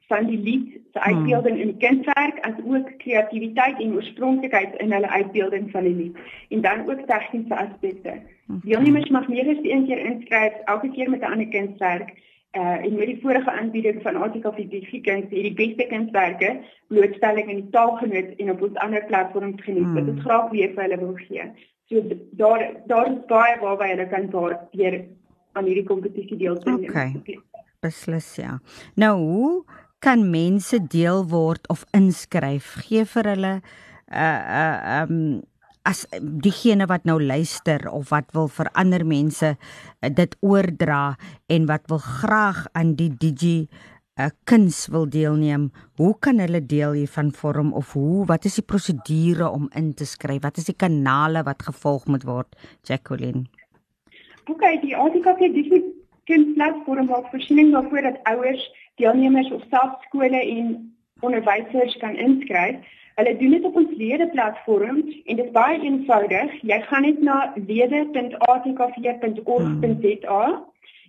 van 0.09 0.27
die 0.27 0.39
lied 0.39 0.81
se 0.93 1.01
uitbeelding 1.01 1.55
hmm. 1.55 1.65
in 1.65 1.73
die 1.73 1.87
kindwerk 1.87 2.39
as 2.49 2.61
ook 2.65 2.93
kreatiwiteit 2.99 3.81
en 3.81 3.95
oorspronklikheid 3.95 4.77
in 4.83 4.93
hulle 4.93 5.09
uitbeelding 5.09 5.71
van 5.71 5.85
die 5.89 5.95
lied 5.95 6.17
en 6.49 6.61
dan 6.65 6.89
ook 6.89 7.05
tegniese 7.07 7.57
aspekte. 7.57 8.15
Hmm. 8.47 8.61
Deelnemers 8.65 9.11
mag 9.11 9.29
meer 9.29 9.49
as 9.53 9.61
een 9.63 9.85
keer 9.87 9.99
inskryf 9.99 10.57
elke 10.65 10.91
keer 10.91 11.11
met 11.11 11.21
'n 11.21 11.33
ander 11.33 11.49
kindwerk 11.49 12.17
uh 12.57 12.85
en 12.85 12.95
met 12.95 13.07
die 13.07 13.19
vorige 13.23 13.51
aanbieding 13.51 14.03
van 14.03 14.17
Artikel 14.17 14.53
50 14.53 15.01
kind 15.01 15.31
hierdie 15.31 15.55
beste 15.55 15.87
kindwerke 15.87 16.61
blootstelling 16.89 17.51
in 17.51 17.61
die 17.61 17.71
taalgenoot 17.71 18.31
en 18.37 18.51
op 18.51 18.63
ons 18.63 18.75
ander 18.75 19.05
platforms 19.05 19.63
geniet. 19.63 19.85
Hmm. 19.85 19.95
Dit 19.95 20.15
is 20.15 20.23
graag 20.23 20.51
weer 20.51 20.73
vir 20.75 20.83
hulle 20.83 20.99
wil 20.99 21.15
gee. 21.15 21.51
So 21.89 22.03
daar 22.31 22.73
daar 22.87 23.11
is 23.13 23.21
baie 23.27 23.61
waarby 23.61 23.89
hulle 23.89 24.09
kan 24.09 24.31
daar 24.31 24.57
deur 24.71 25.05
aan 25.53 25.65
hierdie 25.65 25.85
kompetisie 25.85 26.37
deel 26.37 26.59
te 26.59 26.71
neem. 26.71 26.91
Okay. 26.91 27.41
Beslis 27.81 28.35
ja. 28.37 28.61
Nou 28.95 29.19
hoe 29.19 29.65
kan 30.05 30.31
mense 30.31 30.79
deel 30.87 31.25
word 31.29 31.69
of 31.69 31.85
inskryf? 31.97 32.77
Gee 32.87 33.05
vir 33.05 33.33
hulle 33.35 33.55
uh, 34.13 34.41
uh 34.63 35.03
um 35.03 35.43
as 35.89 36.05
diegene 36.21 36.85
wat 36.91 37.07
nou 37.09 37.17
luister 37.23 37.87
of 37.89 38.11
wat 38.13 38.33
wil 38.37 38.51
vir 38.53 38.69
ander 38.77 39.05
mense 39.09 39.55
uh, 39.55 40.11
dit 40.11 40.35
oordra 40.45 41.17
en 41.49 41.69
wat 41.71 41.87
wil 41.89 42.03
graag 42.03 42.67
aan 42.77 42.97
die 42.99 43.11
digi 43.11 43.69
'n 44.19 44.27
uh, 44.27 44.31
kuns 44.51 44.89
wil 44.91 45.07
deelneem, 45.07 45.71
hoe 45.95 46.15
kan 46.19 46.41
hulle 46.43 46.61
deel 46.67 46.93
hiervan 46.93 47.31
vorm 47.31 47.71
of 47.73 47.93
hoe 47.93 48.27
wat 48.27 48.45
is 48.45 48.57
die 48.59 48.67
prosedure 48.67 49.47
om 49.47 49.69
in 49.79 49.95
te 49.95 50.05
skryf? 50.05 50.43
Wat 50.43 50.59
is 50.59 50.67
die 50.67 50.75
kanale 50.75 51.45
wat 51.47 51.63
gevolg 51.63 52.07
moet 52.07 52.25
word, 52.27 52.57
Jacqueline? 52.83 53.47
Okay, 54.51 54.81
die 54.83 54.97
ATKP 54.97 55.53
digi 55.55 55.79
kunsplatform 56.27 57.07
maak 57.07 57.31
voorsiening 57.31 57.71
daarvoor 57.73 58.09
dat 58.09 58.19
ouers, 58.33 58.65
deelnemers 58.99 59.51
self 59.71 59.93
skole 60.07 60.41
en 60.43 60.95
onderwysers 61.21 61.97
kan 62.03 62.17
inskryf. 62.17 62.77
Hulle 63.19 63.37
doen 63.39 63.51
dit 63.51 63.65
op 63.65 63.77
ons 63.77 63.97
ledeplatform 63.99 64.97
en 65.25 65.37
dit 65.37 65.45
is 65.45 65.51
baie 65.55 65.81
eenvoudig. 65.83 66.53
Jy 66.63 66.81
gaan 66.87 67.03
net 67.03 67.23
na 67.27 67.53
lede.atkv.org.za. 67.67 70.43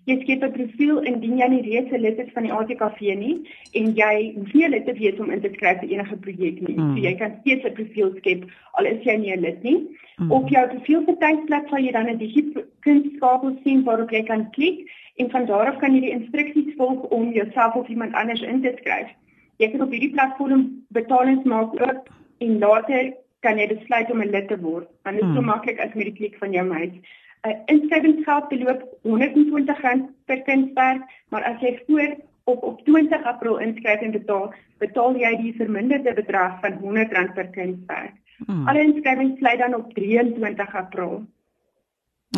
Jy 0.10 0.16
skep 0.22 0.44
'n 0.44 0.54
profiel 0.58 1.00
indien 1.12 1.38
jy 1.38 1.48
nie 1.54 1.62
reeds 1.66 1.92
'n 1.94 2.02
lid 2.02 2.20
is 2.20 2.32
van 2.34 2.48
die 2.48 2.54
ATKV 2.60 3.00
nie 3.24 3.36
en 3.80 3.92
jy 4.02 4.14
hoef 4.36 4.54
nie 4.54 4.70
lid 4.74 4.86
te 4.86 4.94
wees 5.00 5.20
om 5.20 5.30
in 5.36 5.42
te 5.42 5.52
skryf 5.54 5.82
vir 5.82 5.92
enige 5.96 6.18
projek 6.26 6.62
nie. 6.68 6.78
Mm. 6.78 6.96
So 6.96 7.04
jy 7.04 7.14
kan 7.20 7.36
steeds 7.42 7.66
'n 7.66 7.78
profiel 7.80 8.16
skep 8.18 8.46
al 8.74 8.86
is 8.86 9.04
jy 9.04 9.18
nie 9.18 9.34
'n 9.36 9.42
lid 9.42 9.64
nie. 9.64 9.78
Mm. 10.18 10.32
Op 10.32 10.50
jou 10.50 10.66
profiel 10.74 11.06
se 11.06 11.16
tydplek 11.22 11.70
sal 11.70 11.86
jy 11.86 11.92
dan 11.92 12.10
'n 12.10 12.18
digitale 12.18 12.66
kunskakel 12.82 13.56
sien 13.64 13.84
waarop 13.84 14.12
jy 14.12 14.24
kan 14.24 14.50
klik 14.58 14.90
en 15.20 15.30
van 15.30 15.46
daar 15.46 15.68
af 15.68 15.80
kan 15.80 15.94
jy 15.94 16.02
die 16.02 16.18
instruksies 16.18 16.76
volg 16.78 17.04
om 17.12 17.32
jouself 17.32 17.76
of 17.76 17.88
iemand 17.88 18.14
anders 18.14 18.42
in 18.42 18.62
te 18.62 18.74
skryf. 18.82 19.10
Jy 19.58 19.72
kan 19.72 19.82
op 19.82 19.92
hierdie 19.92 20.14
platform 20.14 20.86
betalings 20.90 21.44
maak 21.44 21.74
ook 21.82 22.08
en 22.40 22.60
later 22.60 23.14
kan 23.40 23.58
jy 23.60 23.68
besluit 23.68 24.12
om 24.12 24.22
'n 24.22 24.32
lid 24.32 24.48
te 24.48 24.60
word. 24.60 24.88
Want 25.04 25.16
dit 25.16 25.26
is 25.26 25.34
so 25.34 25.42
hmm. 25.42 25.46
maklik 25.46 25.80
as 25.80 25.94
met 25.94 26.06
die 26.06 26.18
klik 26.20 26.36
van 26.40 26.52
jou 26.52 26.66
muis. 26.66 26.96
'n 27.42 27.50
uh, 27.50 27.58
Inskrywingsgeld 27.66 28.48
beloop 28.48 28.82
R120 29.04 30.10
per 30.26 30.42
kunswerk, 30.42 31.02
maar 31.30 31.44
as 31.44 31.62
jy 31.62 31.80
voor 31.88 32.18
op 32.44 32.64
op 32.64 32.82
20 32.86 33.24
April 33.24 33.58
inskryf 33.58 34.02
en 34.02 34.12
betaal, 34.12 34.54
betaal 34.78 35.16
jy 35.16 35.36
die 35.42 35.56
verminderde 35.56 36.14
bedrag 36.14 36.60
van 36.60 36.80
R100 36.82 37.34
per 37.34 37.48
kunswerk. 37.56 38.16
Hmm. 38.46 38.68
Alle 38.68 38.82
inskrywings 38.82 39.38
sluit 39.40 39.60
dan 39.60 39.76
op 39.76 39.94
23 39.94 40.76
April. 40.76 41.26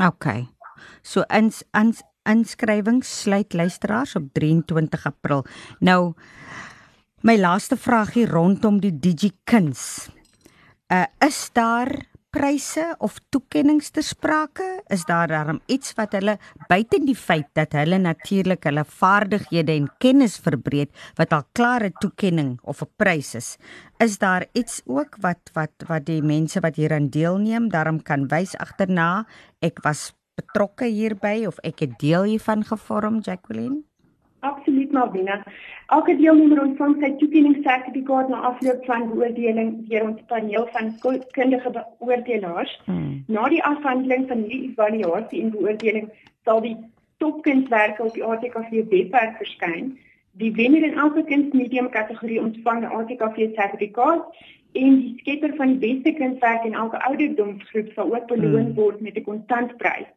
OK. 0.06 0.26
So 1.02 1.24
ins 1.28 1.64
ins 1.78 2.04
inskrywings 2.24 3.22
sluit 3.22 3.54
luisteraars 3.54 4.16
op 4.16 4.34
23 4.34 5.06
April. 5.06 5.46
Nou 5.80 6.14
My 7.22 7.36
laaste 7.38 7.78
vraagie 7.78 8.26
rondom 8.26 8.80
die 8.82 8.96
DigiKuns. 8.98 10.10
Uh 10.90 11.06
is 11.22 11.52
daar 11.54 11.92
pryse 12.32 12.84
of 13.04 13.20
toekenninge 13.30 13.92
ter 13.92 14.04
sprake? 14.04 14.66
Is 14.90 15.04
daar 15.08 15.28
darm 15.32 15.60
iets 15.68 15.94
wat 15.98 16.16
hulle 16.16 16.38
buite 16.70 17.02
die 17.04 17.16
feit 17.16 17.50
dat 17.58 17.76
hulle 17.76 18.00
natuurlik 18.00 18.64
hulle 18.70 18.86
vaardighede 18.88 19.76
en 19.76 19.90
kennis 20.00 20.38
verbreek 20.40 20.96
wat 21.20 21.36
al 21.36 21.46
klare 21.58 21.92
toekenning 22.00 22.58
of 22.64 22.82
'n 22.82 22.92
prys 22.98 23.36
is? 23.36 23.58
Is 24.00 24.18
daar 24.18 24.46
iets 24.54 24.82
ook 24.86 25.20
wat 25.20 25.52
wat 25.54 25.76
wat 25.88 26.06
die 26.06 26.22
mense 26.22 26.60
wat 26.60 26.76
hieraan 26.76 27.10
deelneem 27.10 27.70
darm 27.70 28.02
kan 28.02 28.28
wys 28.28 28.56
agterna? 28.56 29.26
Ek 29.62 29.84
was 29.84 30.14
betrokke 30.36 30.86
hierby 30.86 31.46
of 31.46 31.60
ek 31.64 31.80
het 31.80 32.00
deel 32.00 32.24
hiervan 32.24 32.64
gevorm, 32.64 33.20
Jacqueline? 33.20 33.91
Absoluut 34.42 34.92
Malvina. 34.92 35.44
Elke 35.94 36.16
deelnemer 36.18 36.62
ontvang 36.64 36.96
sy 37.02 37.10
toekenningssertifikaat 37.20 38.30
na 38.34 38.40
afloop 38.50 38.86
van 38.90 39.04
beoordeling 39.12 39.74
deur 39.90 40.08
ons 40.08 40.22
paneel 40.32 40.64
van 40.74 40.88
kundige 41.38 41.74
beoordelaars. 41.76 42.72
Hmm. 42.86 43.20
Na 43.28 43.44
die 43.54 43.62
afhandeling 43.70 44.26
van 44.32 44.42
hierdie 44.42 44.72
evaluasie 44.72 45.44
en 45.44 45.52
beoordeling 45.54 46.08
sal 46.50 46.64
die 46.66 46.74
topkunswerke 47.22 48.08
op 48.08 48.18
die 48.18 48.26
ATKV 48.26 48.88
webwerf 48.94 49.38
verskyn. 49.44 49.92
Die 50.42 50.50
wenner 50.58 50.88
in 50.90 50.98
elke 51.06 51.22
kunsmedium 51.30 51.92
kategorie 51.94 52.42
ontvang 52.42 52.82
'n 52.82 52.94
ATKV 52.98 53.52
sertifikaat 53.60 54.42
en 54.74 54.98
die 55.04 55.14
skepper 55.20 55.54
van 55.62 55.76
die 55.76 55.82
beste 55.86 56.16
kunswerk 56.18 56.66
in 56.66 56.74
elke 56.74 57.04
ouderdomsgroep 57.12 57.94
sal 57.94 58.16
ook 58.16 58.28
beloon 58.34 58.72
hmm. 58.72 58.74
word 58.74 59.02
met 59.02 59.22
'n 59.22 59.30
kontantprys. 59.30 60.10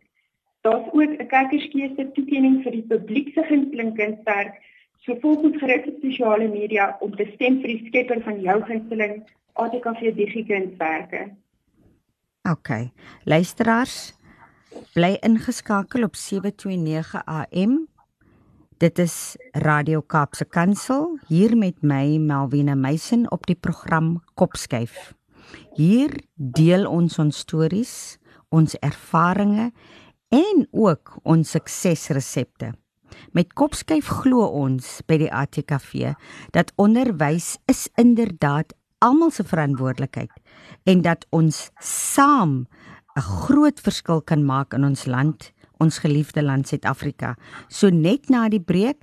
Daar's 0.65 0.87
ook 0.93 1.13
'n 1.21 1.27
kykerskeuse 1.29 2.05
toekenning 2.17 2.63
vir 2.63 2.73
die 2.73 2.87
publiek 2.89 3.29
se 3.35 3.43
gunsteling 3.45 3.97
kunswerk, 3.97 4.55
so 5.05 5.17
volgens 5.21 5.59
gerigte 5.61 5.93
sosiale 6.01 6.49
media 6.49 6.97
om 7.01 7.17
te 7.17 7.27
stem 7.35 7.61
vir 7.61 7.69
die 7.69 7.87
skepper 7.87 8.23
van 8.23 8.41
jou 8.41 8.63
gunsteling 8.65 9.23
ATKV 9.53 10.15
digikunswerke. 10.17 11.29
OK. 12.51 12.69
Luisteraars, 13.25 14.15
bly 14.95 15.19
ingeskakel 15.21 16.03
op 16.03 16.17
729 16.17 17.25
AM. 17.25 17.89
Dit 18.79 18.99
is 18.99 19.37
Radio 19.53 20.01
Kaapse 20.01 20.45
Kansel 20.45 21.19
hier 21.29 21.57
met 21.57 21.83
my 21.83 22.17
Melvina 22.17 22.75
Meisen 22.75 23.31
op 23.31 23.47
die 23.47 23.59
program 23.61 24.23
Kopskyf. 24.35 25.13
Hier 25.75 26.11
deel 26.35 26.89
ons 26.89 27.19
ons 27.19 27.39
stories, 27.39 28.19
ons 28.49 28.79
ervarings 28.79 29.73
en 30.35 30.67
ook 30.71 31.19
ons 31.23 31.51
suksesresepte. 31.51 32.73
Met 33.33 33.53
kopskyf 33.55 34.09
glo 34.23 34.47
ons 34.65 34.99
by 35.07 35.19
die 35.23 35.31
ATKV 35.31 36.15
dat 36.57 36.73
onderwys 36.81 37.55
is 37.71 37.87
inderdaad 38.01 38.75
almal 39.05 39.31
se 39.35 39.45
verantwoordelikheid 39.47 40.33
en 40.91 41.05
dat 41.05 41.27
ons 41.31 41.69
saam 41.81 42.67
'n 43.17 43.21
groot 43.21 43.81
verskil 43.81 44.21
kan 44.21 44.45
maak 44.45 44.75
in 44.75 44.85
ons 44.85 45.07
land, 45.07 45.53
ons 45.79 45.99
geliefde 45.99 46.43
land 46.43 46.69
Suid-Afrika. 46.69 47.37
So 47.69 47.91
net 47.91 48.29
na 48.29 48.49
die 48.49 48.61
breek 48.61 48.99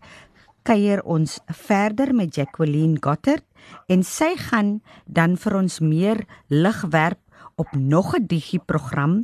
kuier 0.63 1.01
ons 1.03 1.39
verder 1.47 2.13
met 2.13 2.35
Jacqueline 2.35 2.97
Gottert 2.99 3.45
en 3.87 4.03
sy 4.03 4.35
gaan 4.37 4.81
dan 5.05 5.37
vir 5.37 5.55
ons 5.55 5.79
meer 5.79 6.25
lig 6.49 6.81
werp 6.93 7.20
op 7.62 7.71
nog 7.78 8.15
'n 8.17 8.26
digi 8.28 8.60
program 8.60 9.24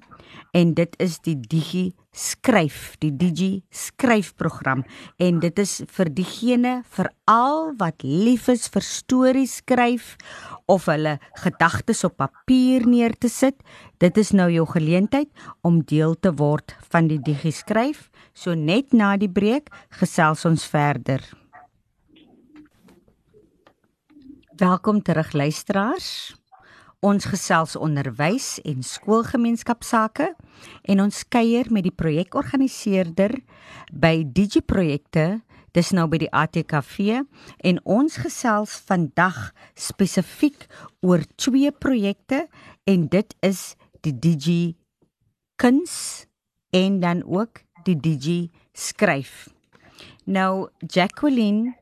en 0.52 0.74
dit 0.74 0.94
is 1.00 1.20
die 1.20 1.40
digi 1.40 1.96
skryf 2.12 2.96
die 3.00 3.16
digi 3.16 3.64
skryfprogram 3.70 4.84
en 5.18 5.40
dit 5.40 5.60
is 5.60 5.82
vir 5.86 6.14
diegene 6.14 6.84
veral 6.98 7.74
wat 7.78 8.04
lief 8.04 8.48
is 8.48 8.68
vir 8.68 8.82
stories 8.82 9.56
skryf 9.62 10.16
of 10.66 10.86
hulle 10.86 11.18
gedagtes 11.44 12.04
op 12.04 12.18
papier 12.18 12.88
neer 12.88 13.18
te 13.18 13.30
sit 13.30 13.56
dit 13.98 14.18
is 14.18 14.32
nou 14.32 14.50
jou 14.52 14.66
geleentheid 14.66 15.30
om 15.62 15.82
deel 15.82 16.16
te 16.20 16.34
word 16.34 16.76
van 16.92 17.08
die 17.08 17.22
digi 17.22 17.52
skryf 17.52 18.10
so 18.34 18.54
net 18.54 18.94
na 18.94 19.18
die 19.18 19.30
breek 19.30 19.70
gesels 19.90 20.46
ons 20.46 20.66
verder. 20.66 21.22
Welkom 24.58 25.02
terug 25.02 25.34
luisteraars 25.34 26.36
Ons 27.06 27.28
gesels 27.30 27.76
onderwys 27.78 28.56
en 28.66 28.80
skoolgemeenskapsake 28.82 30.32
en 30.90 31.02
ons 31.04 31.20
kuier 31.30 31.68
met 31.70 31.86
die 31.86 31.94
projekorganiseerder 31.94 33.36
by 33.94 34.24
DigiProjekte, 34.26 35.44
dis 35.78 35.92
nou 35.94 36.08
by 36.10 36.18
die 36.24 36.32
ATKV 36.34 37.20
en 37.70 37.80
ons 37.86 38.18
gesels 38.18 38.80
vandag 38.90 39.52
spesifiek 39.78 40.66
oor 41.06 41.22
twee 41.38 41.70
projekte 41.70 42.48
en 42.90 43.06
dit 43.14 43.38
is 43.46 43.76
die 44.02 44.16
Digi 44.18 44.74
Kuns 45.62 46.26
en 46.74 46.98
dan 47.06 47.22
ook 47.22 47.62
die 47.86 48.00
Digi 48.02 48.50
Skryf. 48.74 49.52
Nou 50.26 50.72
Jacqueline 50.82 51.76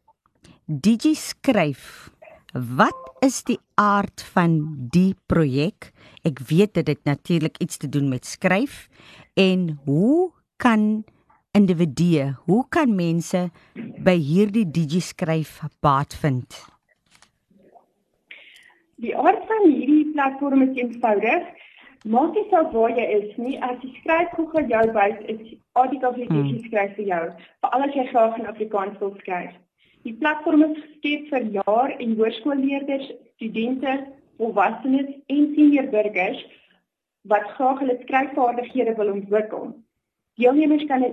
Digi 0.67 1.15
Skryf 1.15 2.11
Wat 2.55 3.17
is 3.19 3.41
die 3.43 3.57
aard 3.75 4.21
van 4.31 4.53
die 4.91 5.11
projek? 5.27 5.89
Ek 6.23 6.39
weet 6.47 6.77
dit 6.77 6.87
het 6.87 7.01
natuurlik 7.03 7.57
iets 7.59 7.75
te 7.77 7.89
doen 7.91 8.07
met 8.07 8.23
skryf 8.25 8.87
en 9.35 9.75
hoe 9.83 10.31
kan 10.55 11.03
individue, 11.51 12.29
hoe 12.47 12.63
kan 12.69 12.95
mense 12.95 13.49
by 14.07 14.15
hierdie 14.15 14.63
digiskryf 14.71 15.59
baat 15.83 16.15
vind? 16.15 16.61
Die 19.03 19.11
aard 19.11 19.43
van 19.51 19.67
hierdie 19.67 20.13
platform 20.15 20.63
is 20.69 20.79
eenvoudig. 20.79 21.51
Maak 22.07 22.39
nie 22.39 22.47
saak 22.53 22.71
waar 22.71 22.95
jy 22.95 23.09
is 23.19 23.35
nie, 23.35 23.59
as 23.59 23.83
jy 23.83 23.91
skryf 23.99 24.31
Google 24.39 24.63
jou 24.71 24.87
wys, 24.95 25.19
is 25.27 25.43
artikel 25.75 26.15
vir 26.15 26.31
hmm. 26.31 26.47
digiskryf 26.47 26.95
vir 26.95 27.11
jou, 27.11 27.23
veral 27.65 27.87
as 27.89 27.99
jy 27.99 28.09
graag 28.15 28.39
in 28.39 28.51
Afrikaans 28.55 28.99
wil 29.03 29.11
skryf. 29.19 29.51
Die 30.05 30.13
platform 30.13 30.61
is 30.63 30.77
geskep 30.77 31.29
vir 31.31 31.45
jaar- 31.57 31.95
en 31.97 32.11
hoërskoolleerders, 32.17 33.07
studente, 33.35 33.93
volwassenes 34.37 35.07
en 35.33 35.47
senior 35.55 35.87
burgers 35.89 36.43
wat 37.31 37.47
graag 37.57 37.79
hulle 37.81 37.95
skryfvaardighede 38.01 38.93
wil 38.99 39.11
ontwikkel. 39.11 39.71
Deelnemers 40.37 40.85
kan 40.85 41.05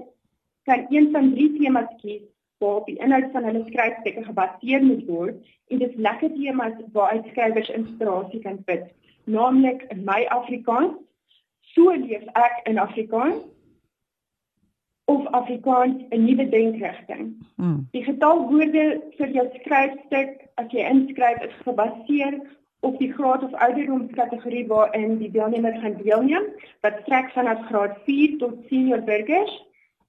kan 0.68 0.86
een 0.90 1.08
van 1.12 1.32
drie 1.32 1.48
temas 1.58 1.88
kies 2.02 2.22
waarop 2.58 2.86
die 2.86 2.98
inhoud 2.98 3.32
van 3.32 3.44
hulle 3.44 3.64
skryfstukke 3.66 4.24
gebaseer 4.24 4.84
moet 4.84 5.06
word 5.06 5.40
en 5.68 5.78
dit 5.78 5.88
is 5.88 6.02
lekker 6.06 6.30
temas 6.36 6.76
waaruit 6.92 7.26
skrywers 7.32 7.72
inspirasie 7.74 8.42
kan 8.44 8.60
put, 8.68 8.84
naamlik 9.24 9.82
in 9.90 10.04
my 10.04 10.20
Afrikaans, 10.36 11.00
so 11.74 11.90
leef 11.90 12.28
ek 12.38 12.60
in 12.70 12.78
Afrikaans 12.78 13.40
of 15.12 15.26
Afrikaans 15.40 16.02
'n 16.10 16.24
nuwe 16.24 16.48
denkrigting. 16.48 17.24
Hmm. 17.56 17.88
Die 17.90 18.04
getal 18.04 18.48
woorde 18.50 18.84
vir 19.18 19.28
jou 19.36 19.46
skryfstuk 19.58 20.30
as 20.54 20.68
jy 20.70 20.84
inskryf 20.94 21.42
is 21.48 21.56
gebaseer 21.64 22.40
op 22.80 22.98
die 22.98 23.12
graad 23.12 23.42
of 23.42 23.52
ouderdomskategorie 23.52 24.66
waarin 24.66 25.18
die 25.18 25.30
deelnemer 25.30 25.76
gaan 25.82 25.96
deelneem, 26.02 26.46
wat 26.80 26.98
strek 27.02 27.30
vanaf 27.30 27.66
graad 27.66 27.98
4 28.04 28.38
tot 28.38 28.54
senior 28.68 29.02
burgers 29.02 29.54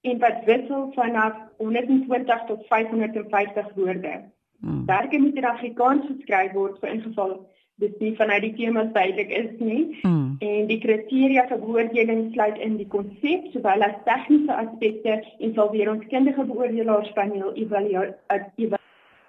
en 0.02 0.20
wat 0.20 0.46
wissel 0.46 0.92
vanaf 0.96 1.36
120 1.58 2.46
tot 2.48 2.66
550 2.68 3.74
woorde. 3.76 4.14
Hmm. 4.60 4.86
Werke 4.86 5.20
moet 5.20 5.36
in 5.36 5.46
Afrikaans 5.46 6.06
geskryf 6.08 6.52
word 6.52 6.80
vir 6.80 6.90
ingeval 6.90 7.36
dit 7.82 8.00
nie 8.00 8.14
vanuit 8.16 8.42
die 8.42 8.54
tema 8.54 8.84
duidelik 8.84 9.30
is 9.30 9.52
nie. 9.60 9.98
Hmm. 10.02 10.36
En 10.40 10.68
die 10.70 10.80
kriteria 10.80 11.48
vir 11.50 11.60
beoordeling 11.60 12.32
sluit 12.34 12.58
in 12.62 12.78
die 12.78 12.88
konsep 12.88 13.50
sowel 13.54 13.86
as 13.88 13.98
tegniese 14.06 14.56
aspekte 14.56 15.20
en 15.40 15.54
sal 15.58 15.72
weer 15.72 15.92
ons 15.92 16.06
kundige 16.12 16.46
beoordelaarspaneel 16.52 17.54
evalueer 17.66 18.14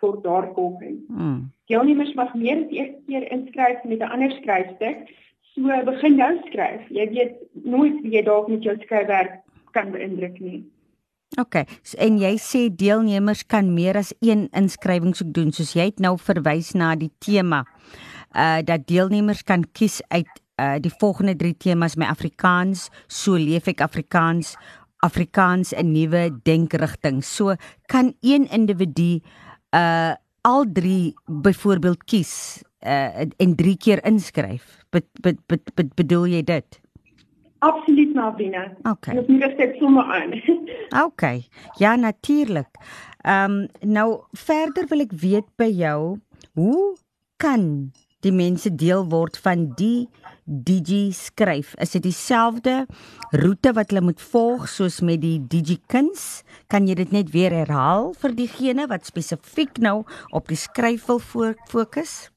word 0.05 0.23
daar 0.23 0.49
volgens. 0.55 1.01
Mm. 1.09 1.53
Deelnemers 1.71 2.13
mag 2.15 2.35
meer 2.35 2.65
as 2.65 2.73
een 2.77 2.95
keer 3.07 3.25
inskryf 3.33 3.85
met 3.85 3.99
'n 3.99 4.13
ander 4.15 4.33
skryfstuk. 4.41 5.09
So 5.55 5.85
begin 5.85 6.17
nou 6.17 6.41
skryf. 6.47 6.83
Jy 6.89 7.09
weet 7.09 7.35
nooit 7.53 8.01
wie 8.03 8.13
jy 8.13 8.23
dalk 8.23 8.49
met 8.49 8.63
jou 8.63 8.77
skryfwerk 8.81 9.41
kan 9.71 9.91
beïndruk 9.91 10.41
nie. 10.41 10.65
OK. 11.39 11.55
So, 11.83 11.99
en 11.99 12.19
jy 12.19 12.37
sê 12.39 12.69
deelnemers 12.71 13.47
kan 13.47 13.75
meer 13.75 13.97
as 13.97 14.15
een 14.21 14.49
inskrywing 14.53 15.15
sou 15.15 15.31
doen 15.31 15.53
soos 15.53 15.73
jy 15.73 15.85
het 15.91 15.99
nou 15.99 16.19
verwys 16.19 16.73
na 16.75 16.95
die 16.95 17.11
tema. 17.19 17.65
Uh 18.35 18.59
dat 18.65 18.87
deelnemers 18.87 19.43
kan 19.43 19.65
kies 19.73 20.03
uit 20.09 20.31
uh 20.61 20.77
die 20.81 20.93
volgende 20.99 21.37
3 21.37 21.57
temas 21.57 21.97
my 21.97 22.07
Afrikaans, 22.07 22.91
so 23.07 23.39
leef 23.39 23.67
ek 23.71 23.81
Afrikaans, 23.81 24.57
Afrikaans 25.03 25.73
'n 25.73 25.93
nuwe 25.93 26.31
denkrigting. 26.43 27.25
So 27.25 27.55
kan 27.87 28.15
een 28.21 28.51
individu 28.51 29.21
uh 29.71 30.15
al 30.41 30.65
drie 30.73 31.15
byvoorbeeld 31.27 32.05
kies 32.05 32.63
uh 32.87 33.25
en 33.37 33.55
drie 33.55 33.77
keer 33.77 34.05
inskryf. 34.05 34.85
Bet, 34.91 35.07
bet, 35.21 35.39
bet, 35.47 35.75
bet, 35.75 35.95
bedoel 35.95 36.27
jy 36.27 36.43
dit? 36.43 36.81
Absoluut 37.65 38.15
Malvina. 38.15 38.67
Okay. 38.83 39.17
Ek 39.17 39.29
moet 39.29 39.57
dit 39.57 39.77
sommer 39.81 40.05
aan. 40.05 40.35
okay. 41.07 41.47
Ja, 41.81 41.97
natuurlik. 41.97 42.69
Ehm 43.25 43.51
um, 43.51 43.69
nou 43.81 44.09
verder 44.37 44.87
wil 44.91 45.01
ek 45.07 45.15
weet 45.17 45.49
by 45.57 45.71
jou, 45.73 46.19
hoe 46.53 46.97
kan 47.41 47.93
die 48.25 48.35
mense 48.35 48.73
deel 48.73 49.05
word 49.13 49.37
van 49.45 49.69
die 49.79 50.09
Digi 50.45 51.09
skryf. 51.17 51.73
Is 51.81 51.95
dit 51.97 52.05
dieselfde 52.05 52.85
roete 53.33 53.73
wat 53.77 53.93
hulle 53.93 54.05
moet 54.05 54.21
volg 54.33 54.67
soos 54.69 55.01
met 55.01 55.23
die 55.23 55.39
Digi 55.41 55.79
kuns? 55.89 56.43
Kan 56.69 56.89
jy 56.89 56.99
dit 57.01 57.15
net 57.17 57.33
weer 57.33 57.55
herhaal 57.55 58.13
vir 58.21 58.37
diegene 58.37 58.89
wat 58.91 59.09
spesifiek 59.09 59.81
nou 59.81 60.03
op 60.37 60.53
die 60.53 60.61
skryf 60.61 61.09
wil 61.09 61.23
fokus? 61.25 62.34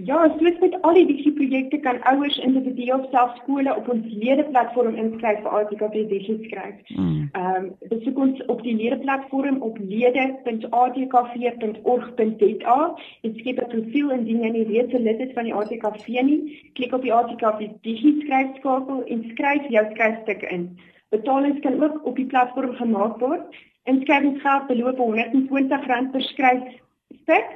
Ja, 0.00 0.22
soos 0.38 0.54
met 0.60 0.72
al 0.88 0.94
die 0.96 1.04
digiprojekte 1.04 1.76
kan 1.84 1.98
ouers 2.08 2.38
individueel 2.40 3.02
self 3.10 3.34
skole 3.42 3.74
op 3.76 3.88
ons 3.92 4.06
ledeplatform 4.08 4.94
inskryf 4.96 5.42
vir 5.44 5.52
ATKP 5.58 6.08
Digi 6.08 6.36
skryf. 6.46 6.78
Hmm. 6.86 7.28
Ehm, 7.36 7.66
um, 7.66 7.74
besoek 7.90 8.16
ons 8.24 8.40
op 8.54 8.62
die 8.64 8.72
ledeplatform 8.78 9.58
op 9.66 9.74
lede.atkv.org.za 9.78 12.78
en 13.22 13.34
skep 13.40 13.58
'n 13.60 13.72
profiel 13.74 14.08
indien 14.16 14.40
jy 14.46 14.50
nie 14.54 14.68
reeds 14.70 14.94
'n 14.94 15.04
lid 15.08 15.20
is 15.20 15.34
van 15.34 15.44
die 15.44 15.54
ATKV 15.54 16.06
nie. 16.30 16.40
Klik 16.72 16.92
op 16.94 17.02
die 17.02 17.12
ATKV 17.12 17.68
Digi 17.82 18.20
skryf 18.22 18.48
skakel 18.56 19.04
en 19.04 19.30
skryf 19.34 19.62
jou 19.68 19.84
skryfstuk 19.90 20.42
in. 20.42 20.78
Betalings 21.10 21.60
kan 21.60 21.84
ook 21.84 22.06
op 22.06 22.16
die 22.16 22.26
platform 22.26 22.74
gemaak 22.80 23.20
word. 23.20 23.54
Inskrywingsgeld 23.84 24.66
beloop 24.66 24.96
R120 24.96 26.10
per 26.12 26.22
skryfstuk. 26.22 27.48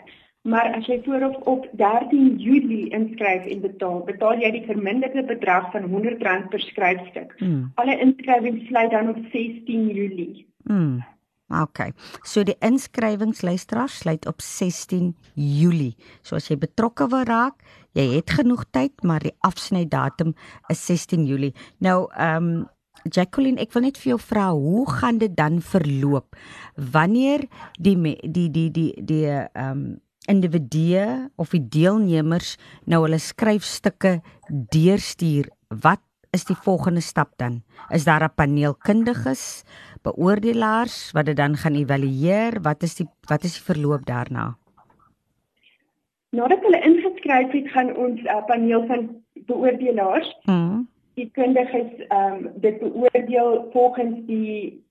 Maar 0.46 0.76
as 0.78 0.86
jy 0.86 1.00
voor 1.04 1.24
of 1.26 1.36
op 1.50 1.66
13 1.80 2.36
Julie 2.38 2.88
inskryf 2.94 3.48
en 3.50 3.64
betaal, 3.64 3.98
betaal 4.06 4.38
jy 4.44 4.52
die 4.54 4.66
verminderde 4.68 5.24
bedrag 5.26 5.72
van 5.74 5.88
R100 5.90 6.48
per 6.52 6.62
skryfstuk. 6.62 7.34
Hmm. 7.40 7.72
Alle 7.82 7.98
inskrywings 7.98 8.68
sluit 8.70 8.94
dan 8.94 9.10
op 9.10 9.18
16 9.32 9.88
Julie. 9.90 10.46
Hmm. 10.70 11.02
OK. 11.48 11.90
So 12.26 12.42
die 12.46 12.56
inskrywingsluisteraar 12.58 13.90
sluit 13.90 14.26
op 14.26 14.40
16 14.42 15.12
Julie. 15.34 15.94
So 16.22 16.38
as 16.38 16.48
jy 16.50 16.58
betrokke 16.58 17.06
wil 17.10 17.26
raak, 17.26 17.60
jy 17.94 18.06
het 18.16 18.34
genoeg 18.38 18.64
tyd, 18.74 18.94
maar 19.06 19.22
die 19.22 19.34
afsnydatum 19.46 20.34
is 20.70 20.86
16 20.86 21.26
Julie. 21.26 21.54
Nou, 21.78 22.06
ehm 22.14 22.50
um, 22.54 22.64
Jacqueline, 23.12 23.60
ek 23.62 23.74
wil 23.76 23.84
net 23.86 23.98
vir 24.00 24.14
jou 24.14 24.18
vra, 24.18 24.48
hoe 24.56 24.82
gaan 24.90 25.20
dit 25.20 25.34
dan 25.36 25.60
verloop 25.62 26.34
wanneer 26.74 27.44
die 27.78 27.94
die 28.24 28.48
die 28.50 28.70
die 28.72 28.90
die 28.98 29.28
ehm 29.28 29.70
um, 29.70 29.86
individue 30.28 31.30
of 31.36 31.50
die 31.50 31.62
deelnemers 31.68 32.56
nou 32.84 33.02
hulle 33.04 33.18
skryfstukke 33.18 34.20
deurstuur, 34.72 35.48
wat 35.82 36.02
is 36.36 36.44
die 36.44 36.56
volgende 36.66 37.00
stap 37.00 37.32
dan? 37.40 37.62
Is 37.90 38.04
daar 38.04 38.22
'n 38.24 38.34
paneel 38.34 38.74
kundiges, 38.74 39.64
beoordelaars 40.02 41.12
wat 41.12 41.26
dit 41.26 41.36
dan 41.36 41.56
gaan 41.56 41.74
evalueer? 41.74 42.60
Wat 42.62 42.82
is 42.82 42.94
die 42.94 43.08
wat 43.28 43.44
is 43.44 43.54
die 43.58 43.66
verloop 43.74 44.06
daarna? 44.06 44.56
Nadat 46.30 46.60
hulle 46.60 46.80
ingeskryf 46.82 47.50
het, 47.52 47.68
gaan 47.68 47.96
ons 47.96 48.20
'n 48.20 48.26
uh, 48.26 48.44
paneel 48.46 48.86
van 48.86 49.22
beoordelaars, 49.46 50.36
mm. 50.44 50.88
die 51.14 51.30
kundiges, 51.32 51.92
ehm 52.08 52.32
um, 52.32 52.50
dit 52.60 52.78
beoordeel 52.78 53.68
volgens 53.72 54.26
die 54.26 54.85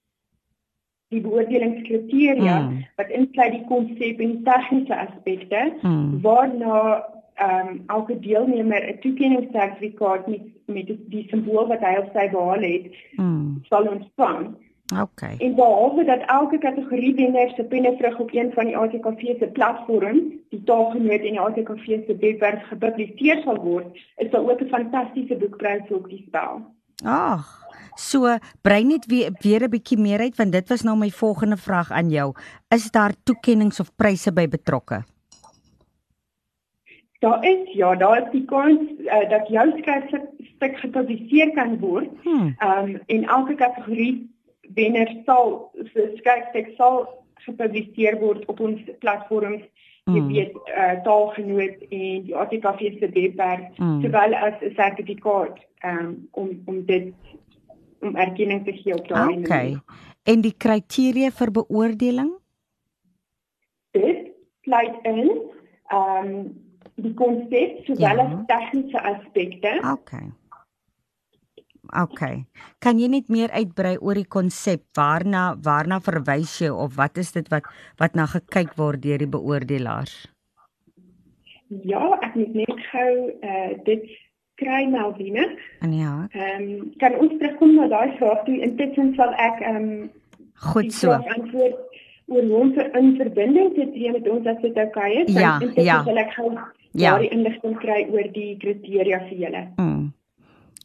die 1.15 1.23
beoordelingskriteria 1.25 2.58
hmm. 2.62 2.84
wat 2.99 3.13
insluit 3.19 3.58
die 3.58 3.65
konsep 3.71 4.23
en 4.28 4.38
tegniese 4.47 4.97
aspekte 5.08 5.67
hmm. 5.82 6.21
waarna 6.21 6.82
ehm 7.36 7.67
um, 7.67 7.82
elke 7.91 8.19
deelnemer 8.19 8.84
'n 8.89 8.99
toekenningssertifikaat 9.04 10.28
met 10.28 10.45
met 10.65 10.86
die, 10.88 10.99
die 11.10 11.25
simbool 11.30 11.67
wat 11.67 11.84
hy 11.86 11.97
of 12.01 12.13
sy 12.13 12.30
behaal 12.32 12.63
het 12.65 12.93
hmm. 13.15 13.60
sal 13.69 13.89
ontvang. 13.91 14.56
Okay. 15.01 15.36
En 15.41 15.56
behalwe 15.56 16.04
dat 16.06 16.21
elke 16.30 16.58
kategorie 16.58 17.15
wenner 17.15 17.49
se 17.56 17.63
penne 17.63 17.95
terug 17.97 18.19
op 18.19 18.34
een 18.34 18.51
van 18.54 18.65
die 18.65 18.78
ATKV 18.78 19.39
se 19.39 19.47
platform, 19.54 20.19
die 20.49 20.63
Taalgenoot 20.63 21.25
en 21.25 21.38
die 21.38 21.39
ATKV 21.39 21.86
se 21.86 22.17
webwerf 22.19 22.67
gepubliseer 22.69 23.41
sal 23.41 23.58
word, 23.63 23.97
is 24.17 24.30
daar 24.32 24.49
ook 24.49 24.62
'n 24.62 24.69
fantastiese 24.69 25.36
boekprys 25.36 25.89
op 25.89 26.10
die 26.10 26.23
spel. 26.28 26.62
Ag, 27.04 27.64
So 27.95 28.38
brei 28.62 28.84
net 28.84 29.05
weer 29.05 29.31
weer 29.41 29.63
'n 29.63 29.69
bietjie 29.69 29.97
meer 29.97 30.19
uit 30.19 30.36
want 30.36 30.51
dit 30.51 30.69
was 30.69 30.84
nou 30.84 30.97
my 30.97 31.10
volgende 31.10 31.58
vraag 31.58 31.91
aan 31.91 32.10
jou. 32.10 32.34
Is 32.69 32.91
daar 32.91 33.13
toekenninge 33.23 33.79
of 33.79 33.95
pryse 33.95 34.31
by 34.34 34.47
betrokke? 34.47 35.03
Daar 37.19 37.43
is 37.43 37.73
ja, 37.73 37.95
daar 37.95 38.21
is 38.21 38.31
die 38.31 38.45
kans 38.45 38.79
uh, 38.99 39.29
dat 39.29 39.47
jou 39.47 39.71
skryfstuk 39.77 40.77
gepubliseer 40.77 41.51
kan 41.51 41.79
word. 41.79 42.10
Hmm. 42.23 42.55
Ehm 42.58 42.89
um, 42.89 42.99
en 43.05 43.23
elke 43.23 43.55
kategorie 43.55 44.36
wenner 44.73 45.15
sal 45.25 45.71
se 45.93 46.12
skryfstuk 46.15 46.73
sal 46.77 47.23
gepubliseer 47.34 48.19
word 48.19 48.45
op 48.45 48.60
ons 48.60 48.81
platforms 48.99 49.63
jy 50.05 50.19
hmm. 50.19 50.27
weet 50.29 50.53
uh, 50.69 51.01
taalgenoot 51.03 51.86
en 51.89 52.25
die 52.27 52.36
ATKV 52.38 52.99
se 52.99 53.10
webwerf 53.13 53.63
hmm. 53.77 54.01
terwyl 54.01 54.36
as 54.38 54.60
'n 54.62 54.73
sertifikaat 54.77 55.58
um, 55.86 56.27
om 56.31 56.49
om 56.65 56.86
dit 56.86 57.13
om 58.01 58.15
erkenning 58.15 58.65
te 58.65 58.73
gee 58.73 58.95
op 58.95 59.08
daai 59.08 59.25
manier. 59.25 59.45
Okay. 59.45 59.77
En 60.25 60.41
die 60.41 60.53
kriteria 60.58 61.31
vir 61.31 61.51
beoordeling? 61.51 62.31
Dit 63.95 64.31
sluit 64.65 64.95
in 65.03 65.25
ehm 65.93 66.29
um, 66.29 66.63
die 66.95 67.13
konsep 67.19 67.84
sowel 67.84 68.21
ja. 68.21 68.23
as 68.23 68.43
tegniese 68.47 69.01
aspekte. 69.03 69.71
Okay. 69.91 70.31
Okay. 71.93 72.45
Kan 72.81 72.97
jy 72.99 73.10
net 73.12 73.27
meer 73.29 73.51
uitbrei 73.53 73.95
oor 73.99 74.17
die 74.17 74.27
konsep? 74.27 74.86
Waarna 74.97 75.53
waarna 75.62 75.99
verwys 76.01 76.55
jy 76.63 76.71
of 76.71 76.95
wat 76.97 77.19
is 77.21 77.34
dit 77.36 77.49
wat 77.53 77.67
wat 78.01 78.15
na 78.17 78.25
gekyk 78.31 78.73
word 78.79 79.03
deur 79.03 79.21
die 79.21 79.29
beoordelaars? 79.29 80.15
Ja, 81.86 82.01
ek 82.21 82.38
moet 82.39 82.55
net 82.63 82.81
gou 82.91 83.12
eh 83.41 83.51
uh, 83.51 83.71
dit 83.86 84.08
kry 84.62 84.86
Melvine. 84.91 85.48
En 85.84 85.94
ja. 85.94 86.28
Ehm 86.32 86.62
um, 86.62 86.94
kan 87.02 87.18
ons 87.20 87.34
terugkom 87.39 87.76
na 87.76 87.88
daai 87.88 88.15
vraag 88.18 88.44
toe 88.46 88.58
intussen 88.68 89.13
sal 89.15 89.34
ek 89.48 89.62
ehm 89.62 89.76
um, 89.76 90.10
goed 90.72 90.94
so 90.94 91.12
antwoord 91.12 92.02
oor 92.26 92.44
hoe 92.50 92.60
om 92.60 92.72
in 93.00 93.15
verbinding 93.20 93.74
te 93.76 93.89
tree 93.94 94.12
met 94.12 94.30
ons 94.30 94.48
as 94.48 94.62
dit 94.62 94.78
oukei 94.78 95.12
is. 95.24 95.34
Ja, 95.34 95.60
ja. 95.76 96.04
Sal 96.04 96.18
ek 96.18 96.32
gou 96.38 96.52
ja. 96.91 97.18
daai 97.18 97.28
inligting 97.30 97.76
kry 97.82 98.06
oor 98.12 98.32
die 98.34 98.54
kriteria 98.62 99.20
vir 99.30 99.41
julle. 99.46 99.65
Mm. 99.78 100.13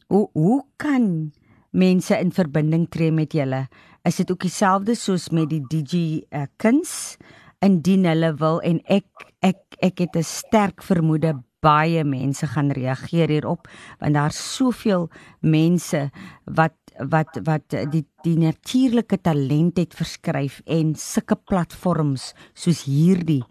Hoe 0.07 0.27
hoe 0.33 0.63
kan 0.77 1.33
mense 1.71 2.19
in 2.19 2.35
verbinding 2.35 2.89
tree 2.91 3.13
met 3.15 3.33
julle? 3.33 3.69
is 4.03 4.17
dit 4.17 4.31
ook 4.31 4.41
dieselfde 4.41 4.95
soos 4.95 5.29
met 5.29 5.51
die 5.51 5.63
DJ 5.69 6.23
uh, 6.33 6.47
kuns 6.57 7.17
indien 7.61 8.07
hulle 8.09 8.33
wil 8.41 8.61
en 8.65 8.81
ek 8.89 9.27
ek 9.45 9.61
ek 9.85 10.01
het 10.01 10.17
'n 10.17 10.25
sterk 10.25 10.83
vermoede 10.83 11.35
baie 11.65 12.05
mense 12.05 12.47
gaan 12.55 12.71
reageer 12.77 13.33
hierop 13.33 13.69
want 14.01 14.17
daar's 14.17 14.39
soveel 14.57 15.09
mense 15.41 16.09
wat 16.45 16.77
wat 17.11 17.41
wat 17.47 17.77
die 17.93 18.05
die 18.25 18.37
natuurlike 18.37 19.21
talent 19.25 19.79
het 19.81 19.95
verskryf 19.97 20.61
en 20.67 20.95
sulke 20.95 21.39
platforms 21.49 22.33
soos 22.55 22.85
hierdie 22.89 23.43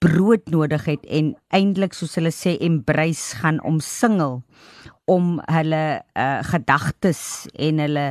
brood 0.00 0.48
nodig 0.52 0.84
het 0.88 1.06
en 1.08 1.32
eintlik 1.56 1.96
soos 1.96 2.18
hulle 2.18 2.32
sê 2.34 2.56
embrace 2.60 3.40
gaan 3.40 3.60
omsingel 3.64 4.40
om 5.10 5.38
hulle 5.50 5.84
uh, 6.14 6.40
gedagtes 6.52 7.48
en 7.56 7.82
hulle 7.86 8.06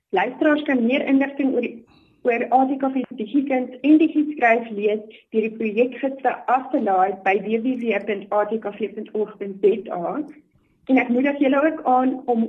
Luisteraars 0.09 0.63
kan 0.63 0.85
meer 0.85 1.07
inligting 1.07 1.53
oor 1.53 1.61
die 1.61 1.80
oor 2.27 2.41
ATKV 2.57 2.95
Digikind 3.17 3.69
en 3.81 3.97
Digiskryf 3.97 4.65
lees 4.69 5.01
deur 5.33 5.45
die 5.47 5.57
projekgidse 5.57 6.31
af 6.55 6.63
te 6.73 6.79
laai 6.81 7.11
by 7.25 7.35
www.atkv.org.za. 7.47 10.13
En 10.89 10.97
ek 10.97 11.09
moedig 11.13 11.37
julle 11.39 11.59
ook 11.65 11.79
aan 11.89 12.11
om 12.33 12.39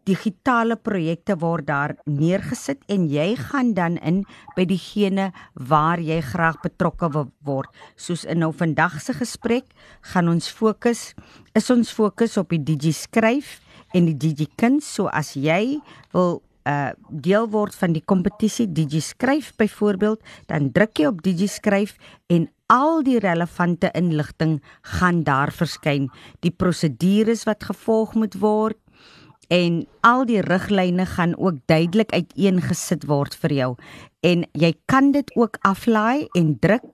digitale 0.05 0.75
projekte 0.77 1.33
word 1.41 1.65
daar 1.65 1.95
neergesit 2.05 2.83
en 2.93 3.07
jy 3.09 3.31
gaan 3.39 3.73
dan 3.73 3.97
in 4.05 4.21
by 4.55 4.67
diegene 4.69 5.31
waar 5.69 5.97
jy 5.97 6.19
graag 6.21 6.59
betrokke 6.61 7.09
wil 7.15 7.31
word. 7.45 7.71
Soos 7.97 8.25
in 8.29 8.43
nou 8.43 8.51
vandag 8.53 8.99
se 9.01 9.15
gesprek 9.17 9.71
gaan 10.13 10.29
ons 10.29 10.49
fokus 10.53 11.13
is 11.57 11.69
ons 11.73 11.89
fokus 11.89 12.37
op 12.37 12.53
die 12.53 12.61
digi 12.61 12.93
skryf 12.93 13.57
en 13.95 14.09
die 14.11 14.17
DJ 14.19 14.49
Kuns. 14.59 14.87
So 14.97 15.07
as 15.11 15.33
jy 15.39 15.79
wil 16.15 16.41
uh 16.65 16.91
deel 17.09 17.45
word 17.53 17.75
van 17.77 17.93
die 17.93 18.01
kompetisie 18.01 18.65
DJ 18.65 19.03
Skryf 19.05 19.51
byvoorbeeld, 19.59 20.21
dan 20.49 20.71
druk 20.73 20.97
jy 20.97 21.09
op 21.11 21.21
DJ 21.21 21.47
Skryf 21.51 21.93
en 22.33 22.47
al 22.73 23.03
die 23.05 23.19
relevante 23.21 23.91
inligting 23.93 24.57
gaan 24.97 25.21
daar 25.23 25.53
verskyn. 25.53 26.09
Die 26.41 26.51
prosedures 26.51 27.45
wat 27.45 27.67
gevolg 27.69 28.15
moet 28.17 28.39
word 28.41 28.79
en 29.53 29.83
al 30.01 30.25
die 30.25 30.41
riglyne 30.41 31.05
gaan 31.05 31.35
ook 31.37 31.61
duidelik 31.69 32.09
uiteengesit 32.17 33.05
word 33.05 33.37
vir 33.37 33.53
jou. 33.53 33.71
En 34.25 34.45
jy 34.57 34.73
kan 34.89 35.11
dit 35.13 35.29
ook 35.37 35.61
aflaai 35.61 36.25
en 36.33 36.55
druk 36.59 36.85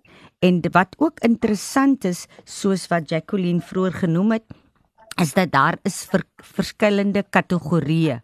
en 0.43 0.59
wat 0.75 0.95
ook 0.97 1.21
interessant 1.23 2.05
is 2.05 2.25
soos 2.43 2.89
wat 2.91 3.09
Jacqueline 3.09 3.61
vroeër 3.61 4.01
genoem 4.03 4.35
het, 4.35 4.45
is 5.19 5.33
dat 5.35 5.51
daar 5.51 5.77
is 5.83 6.03
vir 6.09 6.23
verskillende 6.41 7.23
kategorieë. 7.29 8.21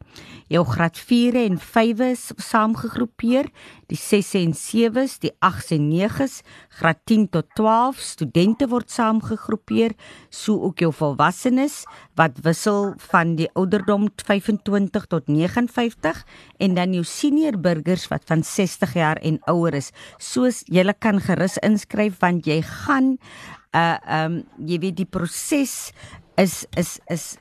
Jou 0.47 0.63
graad 0.65 0.95
4 0.95 1.35
en 1.41 1.57
5 1.59 2.01
is 2.05 2.21
saamgegroepeer, 2.39 3.49
die 3.91 3.99
6 3.99 4.29
en 4.39 4.53
7s, 4.55 5.17
die 5.19 5.33
8s 5.43 5.73
en 5.75 5.89
9s, 5.91 6.37
graad 6.79 7.01
10 7.09 7.27
tot 7.35 7.49
12 7.59 7.99
studente 7.99 8.69
word 8.71 8.89
saamgegroepeer, 8.91 9.97
so 10.31 10.55
ook 10.69 10.79
jou 10.85 10.93
volwassenes 10.95 11.81
wat 12.15 12.39
wissel 12.47 12.93
van 13.11 13.35
die 13.35 13.49
ouderdom 13.59 14.07
25 14.23 15.09
tot 15.11 15.27
59 15.27 16.23
en 16.63 16.79
dan 16.79 16.95
jou 16.95 17.03
senior 17.03 17.59
burgers 17.59 18.07
wat 18.07 18.23
van 18.31 18.43
60 18.43 18.95
jaar 18.95 19.19
en 19.21 19.41
ouer 19.51 19.75
is. 19.83 19.91
Soos 20.17 20.63
jy 20.71 20.87
kan 20.99 21.19
gerus 21.19 21.59
inskryf 21.59 22.21
want 22.23 22.47
jy 22.47 22.61
gaan 22.63 23.17
uh 23.75 23.97
um 24.23 24.39
jy 24.63 24.79
weet 24.79 24.95
die 25.01 25.09
proses 25.09 25.91
is 26.37 26.65
is 26.77 26.99
is 27.09 27.37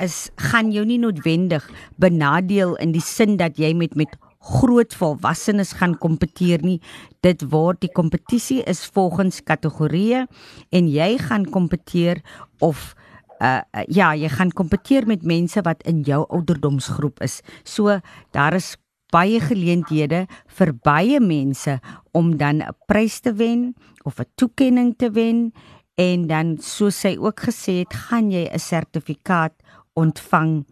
is 0.00 0.30
gaan 0.36 0.72
jou 0.72 0.84
nie 0.84 0.98
noodwendig 0.98 1.66
benadeel 2.00 2.76
in 2.76 2.92
die 2.92 3.04
sin 3.04 3.36
dat 3.36 3.58
jy 3.58 3.72
met 3.74 3.96
met 3.96 4.16
groot 4.40 4.94
volwassenes 4.96 5.74
gaan 5.76 5.98
kompeteer 6.00 6.62
nie. 6.64 6.78
Dit 7.20 7.44
word 7.52 7.82
die 7.84 7.92
kompetisie 7.92 8.62
is 8.64 8.86
volgens 8.88 9.42
kategorieë 9.44 10.24
en 10.72 10.88
jy 10.88 11.10
gaan 11.20 11.44
kompeteer 11.44 12.22
of 12.64 12.94
uh, 13.40 13.60
uh 13.60 13.84
ja, 13.88 14.14
jy 14.16 14.28
gaan 14.32 14.52
kompeteer 14.52 15.06
met 15.06 15.26
mense 15.28 15.60
wat 15.64 15.84
in 15.88 16.00
jou 16.08 16.24
ouderdomsgroep 16.28 17.20
is. 17.20 17.40
So 17.64 18.00
daar 18.32 18.56
is 18.56 18.76
baie 19.12 19.40
geleenthede 19.42 20.26
vir 20.56 20.72
baie 20.86 21.20
mense 21.20 21.78
om 22.12 22.36
dan 22.36 22.62
'n 22.62 22.76
prys 22.86 23.20
te 23.20 23.32
wen 23.34 23.74
of 24.04 24.20
'n 24.20 24.30
toekenning 24.36 24.94
te 24.96 25.10
wen 25.10 25.52
en 26.00 26.26
dan 26.30 26.56
soos 26.64 27.02
sy 27.04 27.16
ook 27.20 27.42
gesê 27.50 27.80
het, 27.82 27.92
gaan 28.08 28.30
jy 28.32 28.48
'n 28.48 28.58
sertifikaat 28.58 29.52
ontvang 29.94 30.64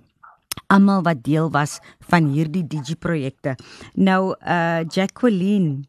almal 0.67 1.03
wat 1.03 1.23
deel 1.23 1.51
was 1.51 1.79
van 2.11 2.33
hierdie 2.33 2.67
digi 2.67 2.97
projekte. 2.97 3.57
Nou 3.95 4.35
uh 4.41 4.85
Jacqueline 4.89 5.85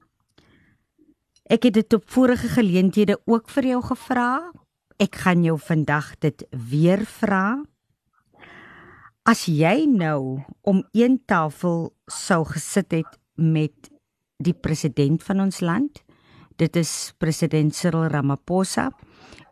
ek 1.50 1.64
het 1.64 1.74
dit 1.74 1.94
op 1.94 2.04
vorige 2.06 2.48
geleenthede 2.48 3.20
ook 3.26 3.50
vir 3.50 3.66
jou 3.66 3.82
gevra. 3.82 4.52
Ek 5.00 5.16
gaan 5.16 5.44
jou 5.44 5.58
vandag 5.58 6.20
dit 6.20 6.46
weer 6.52 7.06
vra. 7.06 7.64
As 9.24 9.46
jy 9.46 9.86
nou 9.86 10.44
om 10.62 10.84
een 10.92 11.20
tafel 11.26 11.94
sou 12.08 12.46
gesit 12.46 12.92
het 12.92 13.20
met 13.36 13.90
die 14.38 14.54
president 14.54 15.24
van 15.24 15.40
ons 15.40 15.60
land, 15.60 16.04
dit 16.56 16.76
is 16.76 17.14
president 17.18 17.76
Cyril 17.76 18.08
Ramaphosa 18.08 18.92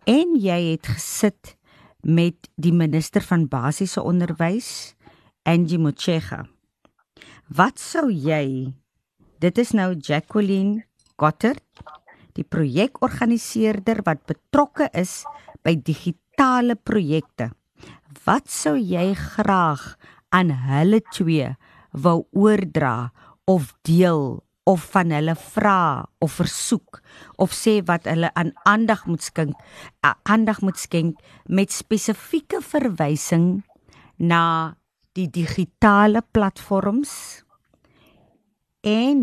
en 0.08 0.36
jy 0.39 0.60
het 0.72 0.88
gesit 0.96 1.56
met 2.04 2.48
die 2.56 2.74
minister 2.74 3.22
van 3.22 3.48
basiese 3.52 4.02
onderwys 4.02 4.96
Angie 5.43 5.80
Motshega. 5.80 6.46
Wat 7.48 7.80
sou 7.80 8.08
jy 8.12 8.74
Dit 9.38 9.60
is 9.62 9.70
nou 9.78 9.91
Jacqueline 9.93 10.88
Gotter, 11.22 11.60
die 12.34 12.46
projekorganiseerder 12.46 14.02
wat 14.06 14.24
betrokke 14.30 14.88
is 14.98 15.20
by 15.62 15.76
digitale 15.78 16.74
projekte. 16.74 17.52
Wat 18.26 18.50
sou 18.50 18.74
jy 18.82 19.12
graag 19.13 19.84
aan 20.34 20.50
hulle 20.65 21.04
twee 21.13 21.52
wou 21.93 22.24
oordra 22.34 23.12
of 23.46 23.76
deel 23.86 24.41
of 24.67 24.84
van 24.91 25.13
hulle 25.15 25.36
vra 25.39 25.80
of 26.19 26.38
versoek 26.41 26.99
of 27.39 27.56
sê 27.56 27.77
wat 27.88 28.08
hulle 28.10 28.32
aan 28.36 28.51
aandag 28.67 29.06
moet 29.08 29.23
skink 29.23 29.56
aandag 30.27 30.62
moet 30.65 30.80
skenk 30.80 31.21
met 31.47 31.71
spesifieke 31.71 32.60
verwysing 32.62 33.63
na 34.17 34.75
die 35.17 35.30
digitale 35.32 36.21
platforms 36.36 37.13
en 38.84 39.21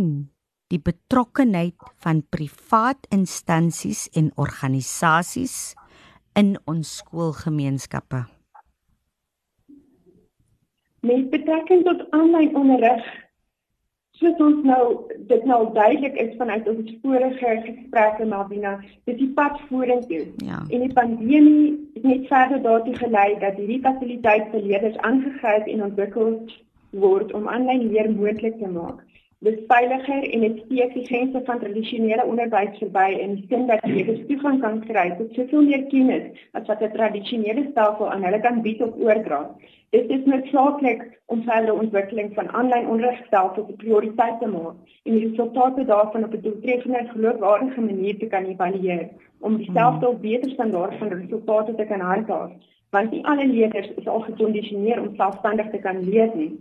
die 0.72 0.80
betrokkenheid 0.80 1.76
van 2.02 2.22
privaat 2.34 3.06
instansies 3.14 4.06
en 4.16 4.32
organisasies 4.40 5.74
in 6.34 6.56
ons 6.66 6.96
skoolgemeenskappe. 7.02 8.24
Met 11.04 11.28
betrekking 11.30 11.84
tot 11.86 12.02
aanlyn 12.16 12.56
onderrig 12.56 13.04
soos 14.20 14.42
ons 14.46 14.64
nou 14.66 14.82
dit 15.30 15.46
nou 15.50 15.60
duidelik 15.74 16.18
is 16.22 16.34
vanuit 16.38 16.68
ons 16.68 16.92
vorige 17.02 17.54
gesprekke 17.66 18.26
Malvina, 18.30 18.76
dis 19.08 19.18
die 19.18 19.30
pad 19.38 19.58
vorentoe. 19.70 20.26
Ja. 20.46 20.60
En 20.68 20.84
die 20.86 20.92
pandemie 20.92 21.72
het 21.94 22.06
net 22.10 22.28
verder 22.30 22.62
daartoe 22.62 22.94
gelei 23.00 23.30
dat 23.42 23.58
hierdie 23.60 23.80
fasiliteit 23.86 24.52
vir 24.52 24.68
leerders 24.68 25.00
aangegryp 25.08 25.66
en 25.66 25.88
ontwikkel 25.88 26.38
word 27.04 27.34
om 27.34 27.48
aanlyn 27.50 27.88
leer 27.90 28.10
moontlik 28.12 28.58
te 28.60 28.70
maak 28.70 29.02
dis 29.44 29.60
veiliger 29.68 30.22
en 30.34 30.44
dit 30.44 30.60
steek 30.64 30.94
die 30.96 31.04
grense 31.06 31.40
van 31.46 31.58
tradisionele 31.60 32.24
onderwys 32.24 32.78
verby 32.80 33.08
in 33.24 33.34
die 33.36 33.44
sin 33.50 33.66
dat 33.68 33.84
jy 33.84 34.16
toegang 34.28 34.60
kan 34.62 34.80
kry 34.86 35.04
tot 35.18 35.36
soveel 35.36 35.66
meer 35.66 35.84
kennis 35.90 36.46
as 36.60 36.66
wat 36.70 36.82
'n 36.86 36.94
tradisionele 36.94 37.64
stelsel 37.70 38.10
aan 38.12 38.24
hulle 38.24 38.40
kan 38.46 38.62
bied 38.66 38.80
of 38.86 38.96
oordra. 39.08 39.40
Dit 39.96 40.10
is 40.16 40.24
noodsaaklik 40.32 41.04
om 41.26 41.44
verder 41.50 41.74
ontwikkeling 41.74 42.32
van 42.38 42.50
aanlyn 42.60 42.88
onderrigstelsels 42.94 43.68
'n 43.68 43.80
prioriteit 43.84 44.40
te 44.40 44.48
maak 44.56 44.76
en 45.04 45.12
die 45.14 45.26
resultate 45.28 45.84
daarvan 45.92 46.24
op 46.24 46.34
'n 46.34 46.44
doeltreffende 46.46 46.98
en 46.98 47.08
geloofwaardige 47.08 47.80
manier 47.80 48.18
te 48.18 48.26
kan 48.26 48.44
evalueer 48.44 49.08
om 49.40 49.56
dieselfde 49.56 50.08
of 50.08 50.20
beter 50.20 50.50
standaard 50.50 50.98
van 50.98 51.08
resultate 51.08 51.74
te 51.74 51.84
kan 51.84 52.00
handhaaf. 52.00 52.50
Want 52.90 53.10
nie 53.10 53.26
alle 53.26 53.46
leerders 53.46 53.90
is 53.96 54.08
al 54.08 54.20
gekondisioneer 54.20 55.00
om 55.00 55.14
selfstandig 55.16 55.70
te 55.70 55.78
kan 55.78 56.08
leer 56.08 56.30
nie. 56.34 56.52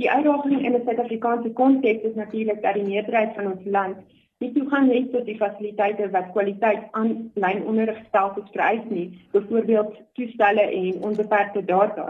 Die 0.00 0.10
uitdaging 0.10 0.64
in 0.64 0.72
'n 0.74 0.84
Suid-Afrikaanse 0.84 1.50
konteks 1.52 2.02
is 2.02 2.14
natuurlik 2.14 2.62
dat 2.62 2.74
die 2.74 2.84
meerderheid 2.84 3.34
van 3.34 3.46
ons 3.52 3.64
land 3.64 3.96
nie 4.38 4.52
toegang 4.52 4.92
het 4.92 5.10
tot 5.12 5.26
die 5.28 5.36
fasiliteite 5.36 6.06
wat 6.10 6.30
kwaliteit 6.36 6.86
aanlyn 6.90 7.66
onderrigstelsels 7.72 8.48
vereis 8.52 8.86
nie, 8.88 9.26
byvoorbeeld 9.32 9.98
toestelle 10.12 10.64
en 10.78 11.02
onbeperkte 11.08 11.64
data. 11.64 12.06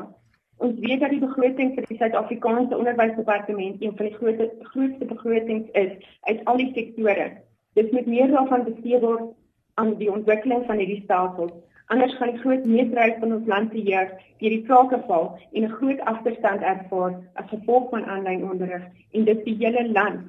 Ons 0.57 0.79
weet 0.79 1.01
dat 1.01 1.11
die 1.11 1.25
begroting 1.25 1.75
vir 1.75 1.89
die 1.89 1.97
Suid-Afrikaanse 1.97 2.79
Onderwysdepartement 2.79 3.83
een 3.83 3.97
van 3.97 4.07
die 4.07 4.15
grootste 4.15 4.51
grootste 4.61 5.05
begrotings 5.05 5.71
is 5.73 5.93
uit 6.21 6.45
al 6.45 6.63
die 6.63 6.71
sektore. 6.75 7.27
Dit 7.75 7.93
moet 7.93 8.07
meer 8.07 8.31
daarvan 8.31 8.65
bestee 8.71 9.01
word 9.01 9.35
aan 9.75 9.97
die 9.99 10.13
ontwikkeling 10.13 10.63
van 10.67 10.79
hierdie 10.79 11.03
stelsels 11.03 11.59
Anders 11.91 12.13
gaan 12.17 12.31
die 12.31 12.39
groot 12.39 12.65
meerderheid 12.65 13.17
van 13.19 13.33
ons 13.35 13.47
land 13.51 13.73
se 13.75 13.81
jeug 13.83 14.11
deur 14.39 14.53
die 14.55 14.65
krake 14.67 14.99
val 15.07 15.25
en 15.53 15.65
'n 15.67 15.77
groot 15.79 16.01
agterstand 16.11 16.63
ervaar 16.73 17.15
as 17.35 17.49
gevolg 17.53 17.89
van 17.91 18.05
aanlyn 18.05 18.45
onderrig 18.51 18.85
en 19.11 19.25
dit 19.25 19.41
die 19.45 19.57
hele 19.63 19.83
land 19.93 20.29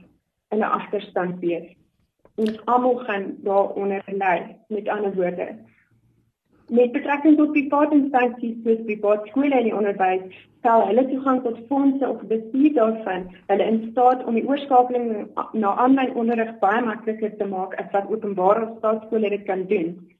in 0.56 0.58
'n 0.58 0.72
agterstand 0.78 1.36
wees. 1.40 1.68
Ons 2.36 2.66
almal 2.66 2.96
gaan 2.96 3.26
daaronder 3.44 4.04
ly, 4.08 4.56
met 4.68 4.90
ander 4.90 5.14
woorde. 5.16 5.48
Met 6.70 6.92
betrekking 6.92 7.38
tot 7.38 7.52
private 7.52 7.96
instansies 7.96 8.58
soos 8.64 8.82
private 8.86 9.28
skole 9.30 9.56
en 9.56 9.76
onderwys, 9.76 10.24
stel 10.60 10.86
hulle 10.88 11.08
toegang 11.08 11.44
tot 11.44 11.60
fondse 11.68 12.10
of 12.10 12.22
bestuur 12.22 12.74
daarvan 12.74 13.28
hulle 13.48 13.68
in 13.74 13.88
staat 13.92 14.24
om 14.24 14.34
die 14.34 14.48
oorskakeling 14.48 15.28
na 15.54 15.76
aanlyn 15.76 16.16
onderrig 16.16 16.60
baie 16.60 16.82
makliker 16.82 17.38
te 17.38 17.46
maak 17.46 17.74
as 17.76 17.92
wat 17.92 18.10
openbare 18.10 18.74
staatskole 18.78 19.30
dit 19.30 19.44
kan 19.44 19.66
doen. 19.68 20.12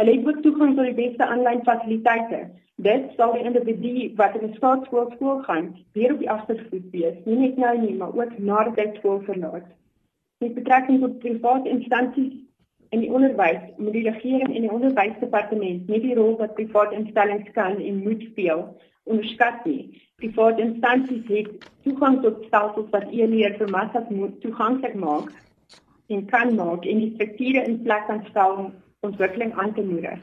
Hulle 0.00 0.16
het 0.16 0.26
ook 0.26 0.42
toegang 0.42 0.76
tot 0.76 0.84
die 0.84 0.98
beste 0.98 1.26
aanlyn 1.26 1.64
fasiliteite. 1.64 2.40
Dit 2.82 3.10
sal 3.16 3.32
die 3.36 3.44
individu 3.44 4.12
wat 4.16 4.34
in 4.38 4.48
'n 4.48 4.54
staatskool 4.54 5.10
skool 5.14 5.42
gaan, 5.48 5.76
weer 5.92 6.12
op 6.12 6.18
die 6.18 6.30
agtervoet 6.30 6.90
wees, 6.90 7.18
nie 7.24 7.36
net 7.36 7.56
nou 7.56 7.78
nie, 7.78 7.94
maar 7.94 8.16
ook 8.16 8.38
nadat 8.38 8.80
hy 8.80 8.86
skool 8.94 9.20
verlaat. 9.20 9.68
Met 10.38 10.54
betrekking 10.54 11.00
tot 11.00 11.18
private 11.18 11.68
instansies 11.68 12.32
in 12.90 13.00
die 13.00 13.12
onderwys, 13.12 13.62
moet 13.76 13.92
die 13.92 14.08
regering 14.10 14.54
en 14.54 14.64
die 14.66 14.72
onderwysdepartement 14.72 15.88
nie 15.88 16.00
die 16.00 16.14
rol 16.14 16.36
wat 16.36 16.54
private 16.54 16.94
instellings 16.94 17.50
kan 17.52 17.78
en 17.80 18.02
moet 18.02 18.22
speel 18.22 18.64
onderskat 19.04 19.64
nie. 19.64 20.02
Private 20.16 20.62
instansies 20.62 21.26
het 21.28 21.70
toegang 21.82 22.20
tot 22.22 22.44
stelsels 22.46 22.90
wat 22.90 23.08
e-leer 23.10 23.56
vir 23.58 23.70
massas 23.70 24.08
moet 24.08 24.40
toeganklik 24.40 24.94
maak 24.94 25.32
en 26.06 26.26
kan 26.26 26.54
maak 26.54 26.84
en 26.84 26.98
die 26.98 27.12
strukture 27.14 27.64
in 27.64 27.82
plek 27.82 28.06
kan 28.06 28.24
stel 28.30 28.72
ontwikkeling 29.06 29.52
aan 29.58 29.74
te 29.74 29.82
moedig. 29.82 30.18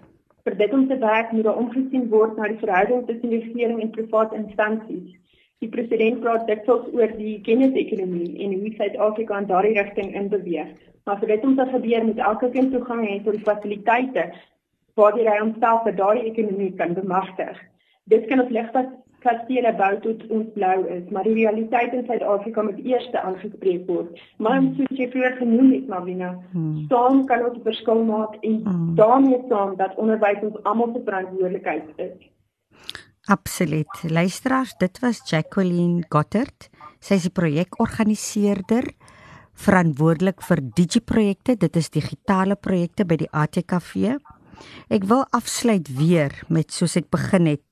Vir 0.47 0.55
dit 0.57 0.73
om 0.73 0.85
te 0.87 0.97
werk 0.97 1.31
moet 1.31 1.43
daar 1.43 1.57
omgesien 1.59 2.05
word 2.09 2.37
na 2.37 2.47
die 2.47 2.61
verhouding 2.61 3.01
tussen 3.07 3.33
die 3.33 3.41
regering 3.43 3.81
en 3.83 3.89
private 3.95 4.37
instansies. 4.39 5.17
Die 5.59 5.69
president 5.73 6.21
praat 6.23 6.45
dikwels 6.47 6.85
oor 6.95 7.11
die 7.17 7.33
kennisekonomie 7.43 8.37
en 8.45 8.53
hoe 8.55 8.71
Suid-Afrika 8.77 9.41
in 9.41 9.49
daardie 9.49 9.75
rigting 9.75 10.13
in 10.15 10.29
beweeg. 10.31 10.71
Maar 11.03 11.19
vir 11.19 11.33
dit 11.33 11.43
om 11.49 11.57
te 11.57 11.65
gebeur 11.73 12.05
moet 12.07 12.23
elke 12.29 12.49
kind 12.55 12.71
toegang 12.71 13.03
hê 13.03 13.17
tot 13.25 13.35
die 13.35 13.43
fasiliteite 13.49 14.29
waardeur 14.99 15.27
hy 15.27 15.37
homself 15.41 15.83
vir 15.83 15.99
daardie 15.99 16.31
ekonomie 16.31 16.71
kan 16.79 16.95
bemagtig. 16.95 17.59
Dit 18.07 18.31
kan 18.31 18.45
op 18.45 18.55
ligpas 18.55 18.87
kastele 19.23 19.71
bou 19.79 19.91
tot 20.03 20.23
ons 20.34 20.47
blou 20.55 20.77
is, 20.95 21.05
maar 21.13 21.27
die 21.27 21.36
realiteit 21.38 21.93
in 21.97 22.05
Suid-Afrika 22.08 22.63
moet 22.65 22.79
eers 22.86 23.08
aangespreek 23.21 23.86
word. 23.88 24.19
Maar 24.38 24.60
hmm. 24.60 24.73
soos 24.77 25.01
jy 25.01 25.10
vroeër 25.13 25.38
genoem 25.41 25.71
het, 25.75 25.88
Marina, 25.91 26.32
hmm. 26.53 26.88
saam 26.91 27.23
kan 27.29 27.45
ons 27.49 27.62
verskil 27.65 28.03
maak 28.08 28.38
en 28.41 28.60
hmm. 28.65 28.89
daarmee 28.99 29.41
saam 29.51 29.75
dat 29.79 29.95
onderwys 30.01 30.43
ons 30.49 30.60
almal 30.63 30.93
se 30.95 31.03
verantwoordelikheid 31.05 32.03
is. 32.08 32.17
Absoluut. 33.29 34.01
Luisteraars, 34.10 34.73
dit 34.82 34.99
was 35.03 35.21
Jacqueline 35.29 36.03
Gottert. 36.10 36.69
Sy 36.99 37.19
is 37.19 37.27
die 37.27 37.36
projekorganiseerder 37.36 38.89
verantwoordelik 39.60 40.41
vir 40.47 40.63
digiprojekte. 40.75 41.55
Dit 41.60 41.77
is 41.77 41.91
digitale 41.93 42.58
projekte 42.58 43.05
by 43.05 43.19
die 43.21 43.29
ATKV. 43.29 44.15
Ek 44.91 45.05
wil 45.08 45.23
afsluit 45.36 45.88
weer 45.99 46.34
met 46.49 46.73
soos 46.73 46.97
ek 46.99 47.12
begin 47.13 47.47
het 47.53 47.63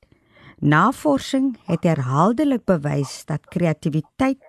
Navorsing 0.58 1.54
het 1.70 1.84
herhaaldelik 1.84 2.63
bewys 2.65 3.26
dat 3.30 3.46
kreatiwiteit 3.54 4.41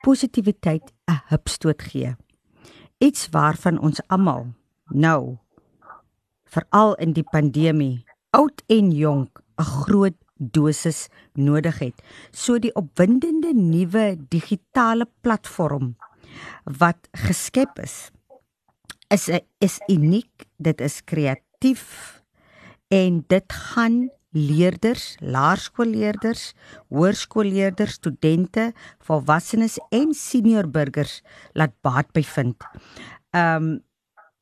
positiwiteit 0.00 0.92
'n 1.04 1.20
hupstoot 1.28 1.82
gee. 1.82 2.16
Iets 2.98 3.28
waarvan 3.30 3.80
ons 3.80 4.00
almal 4.06 4.54
nou 4.88 5.36
veral 6.44 6.94
in 6.94 7.12
die 7.12 7.26
pandemie 7.30 8.04
oud 8.30 8.62
en 8.66 8.90
jonk 8.90 9.42
'n 9.58 9.62
groot 9.62 10.16
dosis 10.36 11.08
nodig 11.32 11.78
het. 11.78 12.02
So 12.30 12.58
die 12.58 12.74
opwindende 12.74 13.52
nuwe 13.54 14.16
digitale 14.28 15.08
platform 15.20 15.96
wat 16.64 17.08
geskep 17.12 17.78
is 17.78 18.10
is 19.08 19.28
is 19.58 19.80
uniek, 19.88 20.46
dit 20.56 20.80
is 20.80 21.04
kreatief 21.04 22.22
en 22.88 23.24
dit 23.26 23.52
gaan 23.52 24.10
leerders, 24.30 25.16
laerskoolleerders, 25.20 26.52
hoërskoolleerders, 26.88 27.98
studente, 27.98 28.70
volwassenes 29.06 29.78
en 29.90 30.14
senior 30.14 30.68
burgers 30.70 31.20
laat 31.52 31.74
baat 31.82 32.12
bevind. 32.16 32.66
Um 33.30 33.80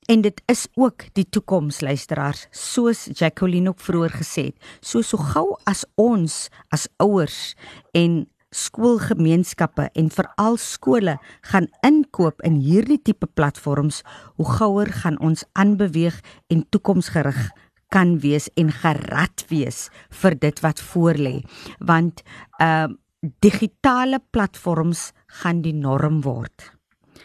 en 0.08 0.22
dit 0.24 0.38
is 0.48 0.62
ook 0.80 1.02
die 1.12 1.26
toekoms 1.28 1.82
luisteraars, 1.84 2.46
soos 2.50 3.10
Jacqueline 3.12 3.68
ook 3.68 3.80
vroeër 3.84 4.14
gesê 4.22 4.46
het. 4.46 4.68
So 4.80 5.02
so 5.04 5.20
gou 5.20 5.58
as 5.68 5.84
ons 6.00 6.46
as 6.72 6.86
ouers 6.96 7.52
en 7.92 8.22
skoolgemeenskappe 8.56 9.90
en 9.92 10.08
veral 10.08 10.56
skole 10.56 11.18
gaan 11.50 11.68
inkoop 11.84 12.40
in 12.48 12.56
hierdie 12.64 13.00
tipe 13.04 13.28
platforms, 13.36 14.00
hoe 14.40 14.48
gouer 14.56 14.88
gaan 15.02 15.20
ons 15.20 15.44
aanbeweeg 15.52 16.16
en 16.48 16.64
toekomsgerig 16.72 17.50
kan 17.92 18.18
wees 18.24 18.48
en 18.56 18.72
gerad 18.72 19.44
wees 19.48 19.88
vir 20.22 20.38
dit 20.38 20.64
wat 20.64 20.80
voorlê 20.92 21.36
want 21.80 22.24
ehm 22.60 22.94
uh, 22.94 22.96
digitale 23.42 24.20
platforms 24.30 25.12
gaan 25.40 25.58
die 25.62 25.74
norm 25.74 26.20
word. 26.22 26.70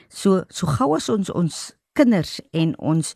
So 0.10 0.44
so 0.50 0.68
gou 0.68 0.96
as 0.98 1.10
ons 1.10 1.30
ons 1.30 1.60
kinders 1.94 2.40
en 2.52 2.74
ons 2.82 3.14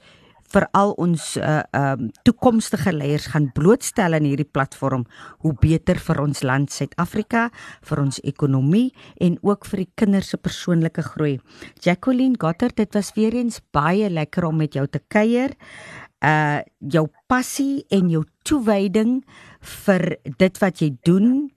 veral 0.53 0.93
ons 1.01 1.23
uh 1.41 1.63
um 1.75 2.08
toekomstige 2.23 2.93
leiers 2.95 3.27
gaan 3.33 3.50
blootstel 3.56 4.15
in 4.15 4.27
hierdie 4.29 4.48
platform, 4.48 5.04
hoe 5.43 5.54
beter 5.62 6.00
vir 6.00 6.21
ons 6.23 6.43
land 6.43 6.71
Suid-Afrika, 6.71 7.50
vir 7.89 8.02
ons 8.04 8.21
ekonomie 8.23 8.93
en 9.19 9.37
ook 9.43 9.67
vir 9.67 9.83
die 9.83 9.91
kinders 10.00 10.31
se 10.31 10.37
persoonlike 10.39 11.04
groei. 11.12 11.37
Jacqueline 11.83 12.39
Gotter, 12.39 12.71
dit 12.75 12.93
was 12.95 13.12
weer 13.17 13.35
eens 13.35 13.60
baie 13.75 14.10
lekker 14.10 14.48
om 14.48 14.63
met 14.63 14.77
jou 14.77 14.87
te 14.87 15.04
kuier 15.12 15.58
uh 16.25 16.61
jou 16.79 17.07
passie 17.29 17.85
en 17.93 18.09
jou 18.09 18.23
toewyding 18.47 19.21
vir 19.85 20.17
dit 20.37 20.61
wat 20.61 20.81
jy 20.81 20.95
doen 21.05 21.49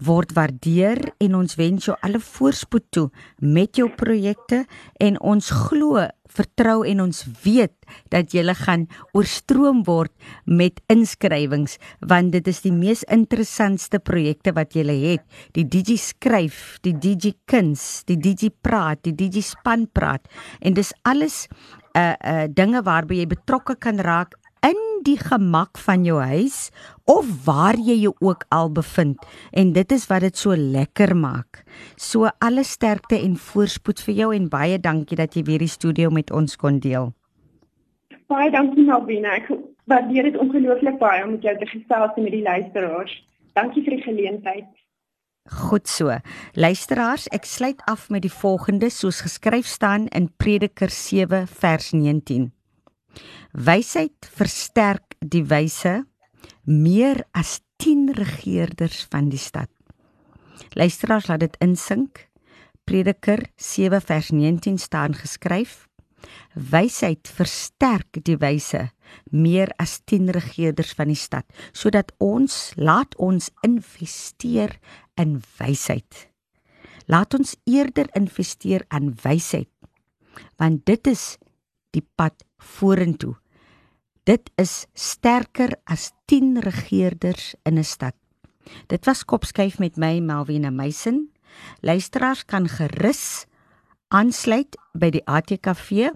word 0.00 0.32
waardeer 0.36 1.00
en 1.20 1.36
ons 1.36 1.56
wens 1.60 1.88
jou 1.88 1.96
alle 2.04 2.20
voorspoed 2.22 2.86
toe 2.94 3.08
met 3.40 3.76
jou 3.76 3.88
projekte 3.96 4.64
en 5.00 5.18
ons 5.20 5.50
glo 5.68 6.06
vertrou 6.30 6.84
en 6.86 7.02
ons 7.02 7.22
weet 7.42 7.74
dat 8.12 8.34
jy 8.34 8.44
gaan 8.54 8.86
oorstroom 9.16 9.82
word 9.86 10.12
met 10.46 10.80
inskrywings 10.92 11.76
want 12.00 12.32
dit 12.36 12.48
is 12.50 12.62
die 12.64 12.74
mees 12.74 13.02
interessantste 13.10 13.98
projekte 13.98 14.54
wat 14.54 14.76
jy 14.76 14.86
het. 14.90 15.24
Die 15.54 15.66
digi 15.66 15.98
skryf 15.98 16.78
die 16.86 16.94
digi 16.94 17.34
kuns 17.50 18.04
die 18.06 18.16
digi 18.16 18.50
praat 18.50 19.02
die 19.04 19.14
digi 19.14 19.42
span 19.42 19.88
praat 19.92 20.26
en 20.60 20.74
dis 20.78 20.94
alles 21.02 21.48
uh 21.96 22.14
uh 22.20 22.46
dinge 22.48 22.82
waarby 22.82 23.20
jy 23.20 23.26
betrokke 23.26 23.76
kan 23.78 23.98
raak 23.98 24.36
in 24.66 24.80
die 25.04 25.16
gemak 25.16 25.78
van 25.80 26.04
jou 26.04 26.20
huis 26.20 26.68
of 27.08 27.28
waar 27.46 27.78
jy 27.80 27.96
jou 28.02 28.12
ook 28.20 28.44
al 28.52 28.68
bevind 28.72 29.24
en 29.56 29.72
dit 29.72 29.92
is 29.92 30.04
wat 30.10 30.20
dit 30.26 30.36
so 30.36 30.56
lekker 30.56 31.14
maak. 31.16 31.64
So 31.96 32.28
alle 32.38 32.64
sterkte 32.64 33.16
en 33.18 33.36
voorspoed 33.36 34.02
vir 34.04 34.14
jou 34.14 34.34
en 34.36 34.50
baie 34.52 34.78
dankie 34.78 35.16
dat 35.16 35.34
jy 35.36 35.46
weer 35.48 35.64
die 35.64 35.72
studio 35.72 36.10
met 36.10 36.30
ons 36.30 36.56
kon 36.56 36.78
deel. 36.78 37.12
Baie 38.30 38.50
dankie 38.50 38.84
Malvina. 38.86 39.38
Ek 39.40 39.48
waardeer 39.90 40.28
dit 40.30 40.36
ongelooflik 40.38 41.00
baie 41.00 41.24
om 41.24 41.34
met 41.34 41.42
jou 41.42 41.56
te 41.58 41.66
gesels 41.66 42.14
en 42.16 42.22
met 42.22 42.36
die 42.36 42.44
luisteraars. 42.46 43.16
Dankie 43.58 43.82
vir 43.82 43.96
die 43.96 44.04
geleentheid. 44.04 44.68
Goed 45.48 45.88
so. 45.88 46.12
Luisteraars, 46.52 47.26
ek 47.32 47.46
sluit 47.48 47.80
af 47.88 48.08
met 48.12 48.22
die 48.22 48.32
volgende 48.32 48.90
soos 48.92 49.22
geskryf 49.24 49.66
staan 49.66 50.06
in 50.12 50.28
Prediker 50.36 50.90
7 50.92 51.46
vers 51.48 51.90
19. 51.96 52.50
Wysheid 53.56 54.28
versterk 54.36 55.16
die 55.18 55.44
wyse 55.48 56.04
meer 56.64 57.24
as 57.32 57.60
10 57.80 58.12
regerders 58.14 59.06
van 59.10 59.30
die 59.32 59.40
stad. 59.40 59.70
Luisteraars, 60.76 61.26
laat 61.26 61.40
dit 61.40 61.56
insink. 61.64 62.28
Prediker 62.84 63.40
7 63.56 64.00
vers 64.00 64.30
19 64.30 64.78
staan 64.78 65.14
geskryf: 65.14 65.88
Wysheid 66.54 67.28
versterk 67.32 68.20
die 68.22 68.36
wyse 68.36 68.90
meer 69.30 69.72
as 69.78 70.00
10 70.04 70.30
regerders 70.36 70.92
van 70.94 71.10
die 71.10 71.18
stad, 71.18 71.46
sodat 71.72 72.12
ons 72.18 72.72
laat 72.76 73.16
ons 73.16 73.50
investeer 73.66 74.76
in 75.20 75.38
wysheid. 75.58 76.28
Laat 77.10 77.34
ons 77.36 77.56
eerder 77.68 78.08
investeer 78.16 78.86
in 78.94 79.12
wysheid, 79.22 79.68
want 80.60 80.84
dit 80.88 81.06
is 81.10 81.36
die 81.94 82.04
pad 82.16 82.44
vorentoe. 82.78 83.34
Dit 84.28 84.50
is 84.60 84.86
sterker 84.94 85.72
as 85.90 86.12
10 86.30 86.60
regerders 86.62 87.54
in 87.64 87.78
'n 87.78 87.84
stad. 87.84 88.14
Dit 88.86 89.06
was 89.06 89.24
kopskuif 89.24 89.78
met 89.78 89.96
my 89.96 90.20
Melvina 90.20 90.70
Meisen. 90.70 91.30
Luisteraars 91.80 92.44
kan 92.44 92.68
gerus 92.68 93.46
aansluit 94.08 94.76
by 94.92 95.10
die 95.10 95.26
ATKV. 95.26 96.10